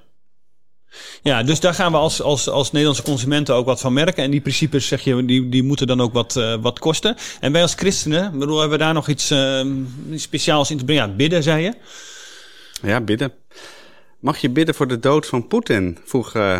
[1.23, 4.23] Ja, dus daar gaan we als, als, als Nederlandse consumenten ook wat van merken.
[4.23, 7.15] En die principes, zeg je, die, die moeten dan ook wat, uh, wat kosten.
[7.39, 9.65] En wij als christenen, bedoel, hebben we daar nog iets uh,
[10.15, 11.07] speciaals in te brengen?
[11.07, 11.73] Ja, bidden, zei je?
[12.81, 13.33] Ja, bidden.
[14.19, 15.97] Mag je bidden voor de dood van Poetin?
[16.05, 16.59] Vroeg uh,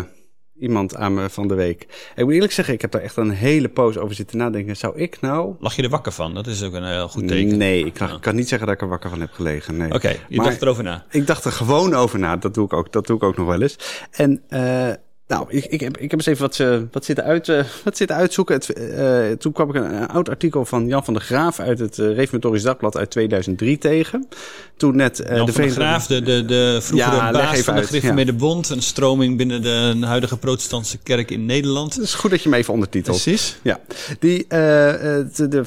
[0.62, 2.10] iemand aan me van de week.
[2.16, 4.76] Ik moet eerlijk zeggen, ik heb daar echt een hele poos over zitten nadenken.
[4.76, 5.54] Zou ik nou...
[5.60, 6.34] Lag je er wakker van?
[6.34, 7.56] Dat is ook een heel goed teken.
[7.56, 9.76] Nee, ik kan, niet zeggen dat ik er wakker van heb gelegen.
[9.76, 9.92] Nee.
[9.92, 11.04] Oké, je Maar- dacht erover na.
[11.10, 12.36] Ik dacht er gewoon over na.
[12.36, 13.78] Dat doe ik ook, dat doe ik ook nog wel eens.
[14.10, 14.90] En eh,
[15.26, 17.96] nou, ik, ik, heb, ik heb eens even wat, eh, wat, zitten, uit, eh, wat
[17.96, 18.54] zitten uitzoeken.
[18.54, 21.78] Het, eh, toen kwam ik een, een oud artikel van Jan van der Graaf uit
[21.78, 24.28] het Reformatorisch Dagblad uit 2003 tegen.
[24.76, 27.82] Toen net Jan van de Verenigde- Graaf, de, de, de vroegere Ja, baas van de
[27.82, 28.68] Gereformeerde Bond.
[28.68, 31.94] Een stroming binnen de huidige protestantse kerk in Nederland.
[31.94, 33.22] Het is goed dat je hem even ondertitelt.
[33.22, 33.58] Precies.
[33.62, 33.80] Ja,
[34.18, 35.64] die, de, de, de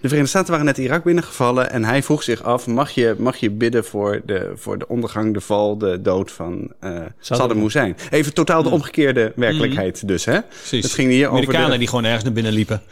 [0.00, 3.50] Verenigde Staten waren net Irak binnengevallen en hij vroeg zich af: mag je, mag je
[3.50, 6.72] bidden voor de, voor de ondergang, de val, de dood van
[7.20, 7.96] Saddam Hussein?
[8.10, 9.01] Even totaal de omgekeerde
[9.36, 10.40] werkelijkheid, dus hè?
[10.42, 10.82] Precies.
[10.84, 12.82] Het ging hier over Amerikanen de- die gewoon ergens naar binnen liepen.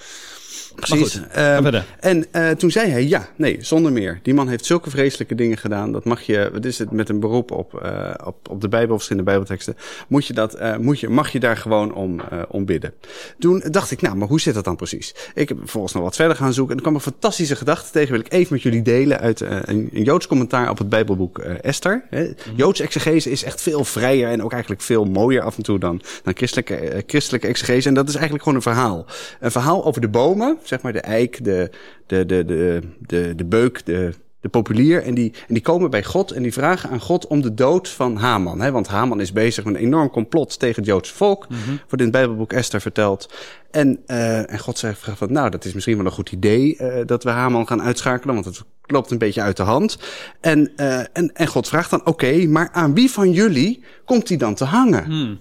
[0.74, 1.12] Precies.
[1.12, 4.20] goed, Ehm, en eh, toen zei hij, ja, nee, zonder meer.
[4.22, 5.92] Die man heeft zulke vreselijke dingen gedaan.
[5.92, 8.94] Dat mag je, wat is het, met een beroep op, eh, op, op de Bijbel,
[8.94, 9.76] verschillende Bijbelteksten.
[10.09, 12.92] Moet je dat, eh, moet je, mag je daar gewoon om, eh, om bidden.
[13.38, 15.14] Toen dacht ik, nou, maar hoe zit dat dan precies?
[15.35, 16.70] Ik heb vervolgens nog wat verder gaan zoeken.
[16.70, 18.11] En er kwam een fantastische gedachte tegen.
[18.11, 22.04] Wil ik even met jullie delen uit een, een Joods commentaar op het Bijbelboek Esther.
[22.11, 22.22] Hè.
[22.22, 22.56] Mhm.
[22.56, 26.00] Joods exegese is echt veel vrijer en ook eigenlijk veel mooier af en toe dan,
[26.22, 27.88] dan christelijke, christelijke exegese.
[27.88, 29.06] En dat is eigenlijk gewoon een verhaal.
[29.40, 31.70] Een verhaal over de bomen, zeg maar de eik, de,
[32.07, 35.03] de, de, de, de, de beuk, de, de populier.
[35.03, 37.88] En die, en die komen bij God en die vragen aan God om de dood
[37.88, 38.61] van Haman.
[38.61, 38.70] Hè?
[38.70, 41.46] Want Haman is bezig met een enorm complot tegen het Joodse volk.
[41.49, 43.35] Wordt in het Bijbelboek Esther verteld.
[43.70, 47.07] En, eh, en God zegt van, nou, dat is misschien wel een goed idee eh,
[47.07, 48.35] dat we Haman gaan uitschakelen.
[48.35, 49.99] Want het loopt een beetje uit de hand.
[50.40, 54.37] En, eh, en, en God vraagt dan, oké, maar aan wie van jullie komt hij
[54.37, 55.05] dan te hangen?
[55.05, 55.38] Hmm.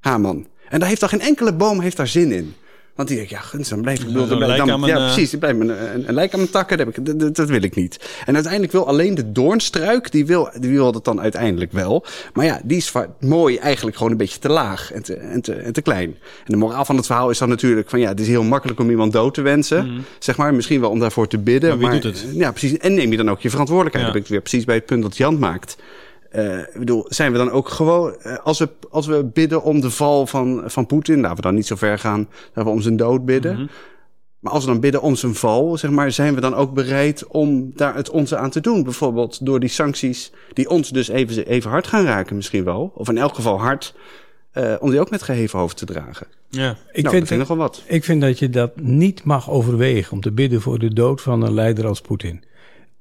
[0.00, 0.48] Haman.
[0.68, 2.54] En daar heeft dan geen enkele boom heeft daar zin in.
[2.94, 4.06] Want die denkt, ja, guns, dan blijf ik...
[4.06, 5.30] Bedoel, dan blijf- mijn, ja, eh, precies.
[5.30, 6.76] Dan blijft een, een, een lijk aan mijn takken.
[6.78, 7.98] Dat, heb ik, dat- dat, dat wil ik niet.
[8.26, 12.04] En uiteindelijk wil alleen de doornstruik, die wil, die wil dat dan uiteindelijk wel.
[12.34, 15.52] Maar ja, die is mooi eigenlijk gewoon een beetje te laag en te, en, te,
[15.54, 16.08] en te klein.
[16.38, 18.00] En de moraal van het verhaal is dan natuurlijk van...
[18.00, 20.04] ja, het is heel makkelijk om iemand dood te wensen.
[20.18, 21.70] Zeg maar, misschien wel om daarvoor te bidden.
[21.70, 21.80] Mhm.
[21.80, 22.26] Maar wie doet het?
[22.34, 22.78] Ja, precies.
[22.78, 24.06] En neem je dan ook je verantwoordelijkheid.
[24.06, 24.12] Ja.
[24.12, 25.76] Dan ben ik weer precies bij het punt dat Jan maakt.
[26.30, 29.80] Eh, ik bedoel, zijn we dan ook gewoon, eh, als, we, als we bidden om
[29.80, 32.80] de val van, van Poetin, laten we dan niet zo ver gaan dat we om
[32.80, 33.52] zijn dood bidden.
[33.52, 33.66] Mhm.
[34.40, 37.26] Maar als we dan bidden om zijn val, zeg maar, zijn we dan ook bereid
[37.26, 38.82] om daar het onze aan te doen?
[38.82, 42.92] Bijvoorbeeld door die sancties, die ons dus even, even hard gaan raken misschien wel.
[42.94, 43.94] Of in elk geval hard,
[44.50, 46.26] eh, om die ook met geheven hoofd te dragen.
[46.48, 46.76] Ja.
[46.92, 47.82] Ik, nou, vind dat wat.
[47.86, 51.42] ik vind dat je dat niet mag overwegen om te bidden voor de dood van
[51.42, 52.44] een leider als Poetin.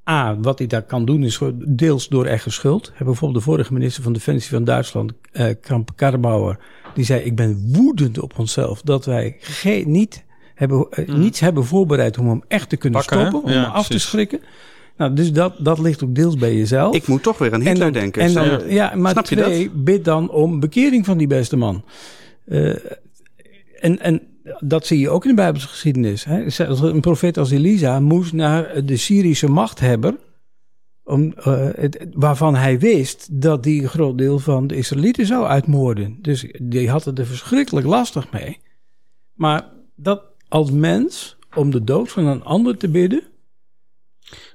[0.10, 2.92] A, wat hij daar kan doen is deels door eigen schuld.
[2.94, 6.58] Heb bijvoorbeeld de vorige minister van Defensie van Duitsland, eh Kramp Karrenbauer,
[6.94, 10.24] die zei: Ik ben woedend op onszelf dat wij ge- niet
[10.56, 13.26] hebben, eh, niets hebben voorbereid om hem echt te kunnen Pakken, hè?
[13.28, 14.40] stoppen, om Ja, hem af te schrikken.
[14.98, 16.96] Nou, dus dat, dat ligt ook deels bij jezelf.
[16.96, 18.22] Ik moet toch weer aan Hitler dan- denken.
[18.22, 21.84] En dan, ja, maar snap je twee, bid dan om bekering van die beste man.
[22.46, 22.70] Eh,
[23.80, 24.22] en, en
[24.60, 26.24] dat zie je ook in de Bijbelse geschiedenis.
[26.24, 26.46] Hè.
[26.84, 30.16] Een profeet als Elisa moest naar de Syrische machthebber.
[31.04, 31.70] Om, eh,
[32.14, 36.18] waarvan hij wist dat die een groot deel van de Israëlieten zou uitmoorden.
[36.22, 38.60] Dus die had het er verschrikkelijk lastig mee.
[39.34, 43.24] Maar dat als mens, om de dood van een ander te bidden.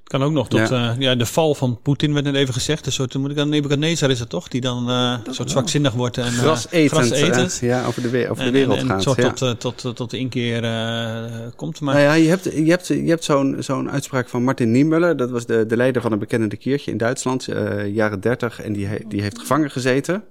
[0.04, 0.96] Het kan ook nog tot ja.
[0.98, 2.86] ja, de val van Poetin werd net even gezegd.
[2.86, 4.48] Een soort, moet ik aan Nebuchadnezzar is het toch?
[4.48, 8.28] Die dan eh, een soort zwakzinnig wordt en eh, Gras etend, eh, ja, over de,
[8.30, 9.02] over de wereld en, en gaat.
[9.02, 9.32] soort ja.
[9.32, 11.80] tot, eh, tot, eh, tot de inkeer eh, komt.
[11.80, 15.16] Maar Nou ja, je hebt, je hebt, je hebt zo'n zo'n uitspraak van Martin Niemöller.
[15.16, 18.60] Dat was de, de leider van een bekende keertje in Duitsland, eh, jaren 30.
[18.60, 20.24] En die, die heeft gevangen gezeten.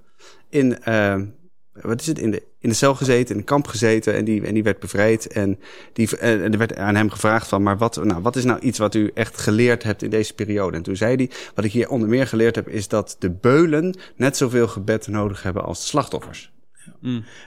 [0.48, 1.20] In, eh,
[1.72, 2.18] wat is het?
[2.18, 4.14] In de, in de cel gezeten, in een kamp gezeten.
[4.14, 5.26] En die, en die werd bevrijd.
[5.26, 5.58] En,
[5.92, 8.78] die, en er werd aan hem gevraagd van, maar wat, nou, wat is nou iets
[8.78, 10.76] wat u echt geleerd hebt in deze periode?
[10.76, 13.94] En toen zei hij, wat ik hier onder meer geleerd heb, is dat de beulen
[14.16, 16.53] net zoveel gebed nodig hebben als de slachtoffers.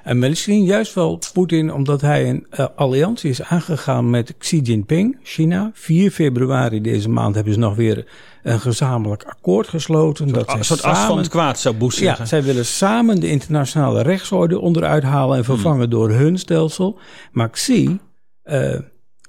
[0.03, 5.17] En misschien juist wel Poetin, omdat hij een uh, alliantie is aangegaan met Xi Jinping,
[5.23, 5.71] China.
[5.73, 8.05] 4 februari deze maand hebben ze nog weer
[8.43, 10.27] een gezamenlijk akkoord gesloten.
[10.27, 14.01] dat een soort as van het kwaad zou Bush Ja, zij willen samen de internationale
[14.01, 15.89] rechtsorde onderuit halen en vervangen Hmm.
[15.89, 16.99] door hun stelsel.
[17.31, 17.99] Maar Xi
[18.43, 18.79] uh,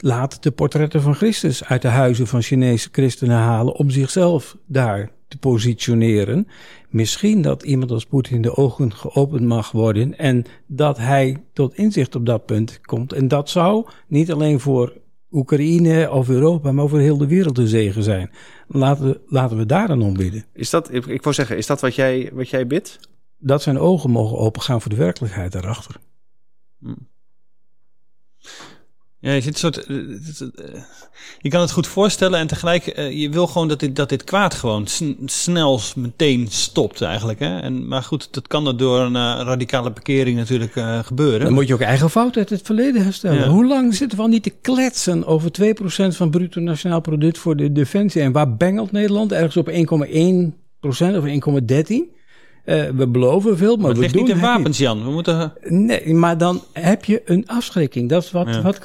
[0.01, 5.11] laat de portretten van Christus uit de huizen van Chinese christenen halen om zichzelf daar
[5.29, 6.49] te positioneren.
[6.89, 12.15] Misschien dat iemand als Poetin de ogen geopend mag worden en dat hij tot inzicht
[12.15, 13.13] op dat punt komt.
[13.13, 14.93] En dat zou niet alleen voor
[15.31, 18.31] Oekraïne of Europa, maar voor heel de wereld een zegen zijn.
[18.67, 20.45] Laten we, laten we daar dan om bidden.
[20.53, 23.01] Is dat, ik, ik wou zeggen, is dat wat jij, wat jij bidt?
[23.39, 25.97] Dat zijn ogen mogen opengaan voor de werkelijkheid daarachter.
[29.21, 29.87] Ja, je zit een soort.
[29.87, 30.83] eh, eh,
[31.41, 34.25] Je kan het goed voorstellen en tegelijk, eh, je wil gewoon dat dit, dat dit
[34.25, 37.39] kwaad gewoon sn- snel meteen stopt eigenlijk.
[37.39, 37.59] Hè?
[37.61, 39.15] En, maar goed, dat kan er door een
[39.45, 40.73] radicale bekering natuurlijk
[41.07, 41.41] gebeuren.
[41.41, 43.39] Dan moet je ook eigen fout uit het verleden herstellen.
[43.39, 43.49] Ja.
[43.49, 47.57] Hoe lang zitten we al niet te kletsen over 2% van bruto nationaal product voor
[47.57, 48.23] de defensie?
[48.23, 49.33] En waar bengelt Nederland?
[49.33, 52.18] Ergens op 1,1% of 1,13%?
[52.69, 55.05] Eh, we beloven veel, maar, we doen niet in wapens, Jan.
[55.05, 55.53] We moeten.
[55.63, 58.09] Nee, maar dan heb je een afschrikking.
[58.09, 58.63] Dat is wat, Ja.
[58.63, 58.79] wat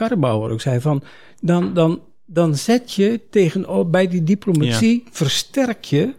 [0.51, 0.79] ook zei.
[0.81, 1.03] Van,
[1.41, 6.13] dan, dan, dan zet je tegen, bij die diplomatie, versterk je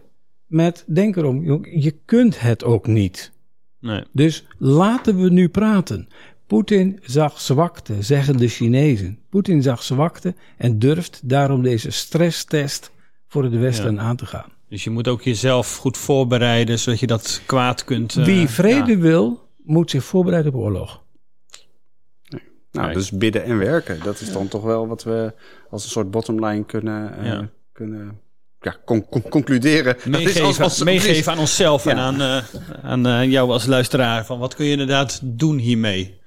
[0.45, 3.31] met, denk erom, je kunt het ook niet.
[3.79, 4.03] Nee.
[4.11, 6.07] Dus laten we nu praten.
[6.47, 9.19] Poetin zag zwakte, zeggen de Chinezen.
[9.29, 12.91] Poetin zag zwakte en durft daarom deze stresstest
[13.27, 13.99] voor het Westen Ja.
[14.01, 14.49] aan te gaan.
[14.69, 18.15] Dus je moet ook jezelf goed voorbereiden, zodat je dat kwaad kunt.
[18.17, 18.97] eh, Wie vrede ja.
[18.97, 21.03] wil, moet zich voorbereiden op oorlog.
[22.71, 22.93] Nou, Kijk.
[22.93, 23.99] dus bidden en werken.
[24.03, 25.33] Dat is dan toch wel wat we
[25.69, 27.49] als een soort bottomline kunnen, eh, Ja.
[27.71, 28.19] kunnen
[28.61, 29.93] ja, con- con- concluderen.
[29.93, 32.43] Dat is Meegeven, als- als- meegeven aan onszelf en aan, eh,
[32.83, 34.25] aan eh, jou als luisteraar.
[34.25, 36.19] Van wat kun je inderdaad doen hiermee?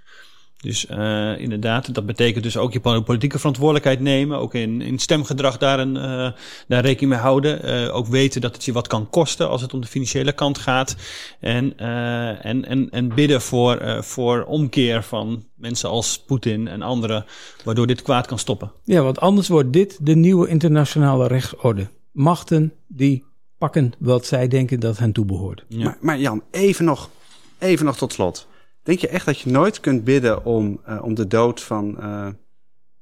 [0.60, 4.38] Dus eh, inderdaad, dat betekent dus ook je politieke verantwoordelijkheid nemen.
[4.38, 6.32] Ook in, in stemgedrag daar, een, eh,
[6.68, 7.62] daar rekening mee houden.
[7.62, 10.58] Eh, ook weten dat het je wat kan kosten als het om de financiële kant
[10.58, 10.96] gaat.
[11.40, 16.82] En, eh, en, en, en bidden voor, eh, voor omkeer van mensen als Poetin en
[16.82, 17.24] anderen.
[17.64, 18.72] Waardoor dit kwaad kan stoppen.
[18.84, 21.88] Ja, want anders wordt dit de nieuwe internationale rechtsorde.
[22.12, 23.24] Machten die
[23.58, 25.64] pakken wat zij denken dat hen toebehoort.
[25.68, 25.84] Ja.
[25.84, 27.10] Maar, maar Jan, even nog,
[27.58, 28.46] even nog tot slot.
[28.88, 32.28] Denk je echt dat je nooit kunt bidden om, eh, om de dood van, eh,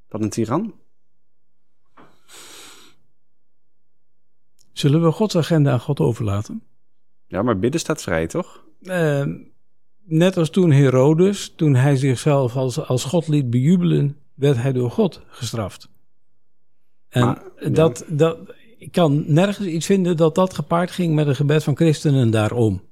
[0.09, 0.75] van een tiran?
[4.73, 6.63] Zullen we Gods agenda aan God overlaten?
[7.27, 8.65] Ja, maar bidden staat vrij, toch?
[8.83, 9.27] Eh,
[10.05, 14.91] net als toen Herodes, toen hij zichzelf als, als God liet bejubelen, werd hij door
[14.91, 15.89] God gestraft.
[17.09, 17.69] En Maar, ja.
[17.69, 18.39] dat, dat,
[18.79, 22.86] ik kan nergens iets vinden dat dat gepaard ging met een gebed van christenen daarom.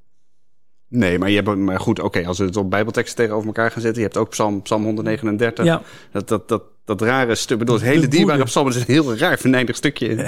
[0.95, 3.83] Nee, maar, je hebt, maar goed, oké, als we het op bijbelteksten tegenover elkaar gaan
[3.83, 4.03] zetten.
[4.03, 5.65] Je hebt ook Psalm, Psalm 139.
[5.65, 5.83] Ja,
[6.13, 9.39] Dat, dat, dat, dat rare stuk, bedoel, het hele dierbare psalm is een heel raar
[9.39, 10.09] venijnig stukje.
[10.09, 10.19] in.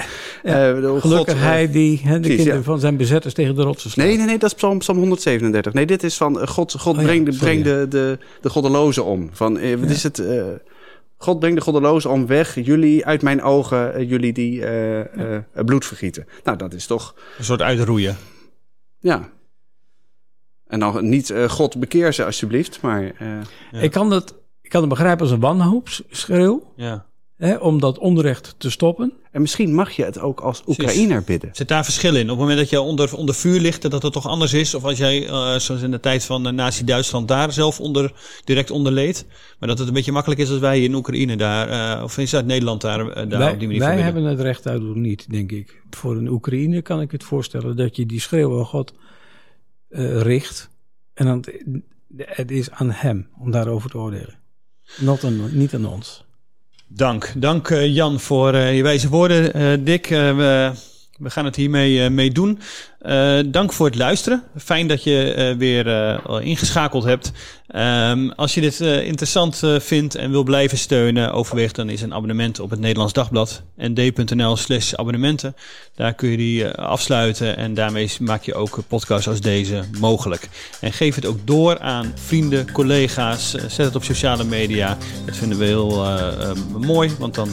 [0.43, 2.65] Eh, bedoel, gelukkig God, eh, hij die hè, de precies, kinderen ja.
[2.65, 4.05] van zijn bezetters tegen de rotsen slaat.
[4.07, 5.73] Nee, nee, nee, dat is Psalm, Psalm 137.
[5.73, 9.29] Nee, dit is van eh, God, God Oh ja, breng de, de, de goddelozen om.
[9.31, 10.19] Van, wat is het?
[10.19, 10.43] eh,
[11.17, 12.55] God brengt de goddelozen om weg.
[12.65, 16.27] Jullie uit mijn ogen, jullie die eh, eh, eh, bloed vergieten.
[16.43, 18.17] Nou, dat is toch, Een soort uitroeien.
[18.99, 19.29] ja.
[20.67, 23.27] En dan niet eh, God bekeer ze alsjeblieft, maar eh,
[23.71, 23.79] Ja.
[23.79, 27.05] Ik, kan het, ik kan het begrijpen als een wanhoopsschreeuw, Ja.
[27.37, 29.13] hè, om dat onrecht te stoppen.
[29.31, 31.49] en misschien mag je het ook als Oekraïner bidden.
[31.53, 32.23] Zit daar verschil in?
[32.23, 34.73] Op het moment dat je onder, onder vuur ligt, dat het toch anders is?
[34.75, 38.13] Of als jij, eh, zoals in de tijd van uh, Nazi-Duitsland, daar zelf onder,
[38.43, 39.25] direct onder leed?
[39.59, 42.27] Maar dat het een beetje makkelijk is als wij in Oekraïne daar, eh, of in
[42.27, 42.97] Zuid-Nederland daar,
[43.29, 45.81] daar wij op die manier wij hebben het recht uit niet, denk ik.
[45.89, 48.93] Voor een Oekraïne kan ik het voorstellen dat je die schreeuw aan God
[49.89, 50.69] eh, richt.
[51.13, 51.45] En dan,
[52.17, 54.39] het is aan hem om daarover te oordelen.
[55.51, 56.25] Niet aan ons.
[56.87, 57.33] Dank.
[57.35, 59.83] Dank eh, Jan voor eh, je wijze woorden.
[59.83, 60.71] Dick, we,
[61.17, 62.59] we gaan het hiermee eh, mee doen.
[62.99, 64.43] Eh, dank voor het luisteren.
[64.57, 65.87] Fijn dat je eh, weer
[66.41, 67.31] ingeschakeld hebt.
[67.67, 72.59] Ehm, als je dit interessant vindt en wil blijven steunen, overweeg dan is een abonnement
[72.59, 73.63] op het Nederlands Dagblad.
[73.77, 75.55] nd.nl slash abonnementen.
[75.95, 80.49] Daar kun je die afsluiten en daarmee maak je ook podcasts als deze mogelijk.
[80.81, 83.51] En geef het ook door aan vrienden, collega's.
[83.51, 84.97] Zet het op sociale media.
[85.25, 86.05] Dat vinden we heel
[86.79, 87.49] mooi, want dan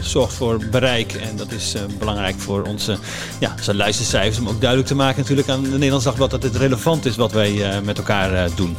[0.00, 1.12] zorgt voor bereik.
[1.12, 2.98] En dat is belangrijk voor onze
[3.38, 4.38] ja, zijn luistercijfers.
[4.38, 7.32] Om ook duidelijk te maken natuurlijk aan het Nederlands Dagblad dat het relevant is wat
[7.32, 8.76] wij eh, met elkaar eh, doen.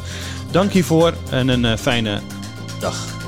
[0.50, 2.20] Dank hiervoor en een eh, fijne
[2.78, 3.19] dag.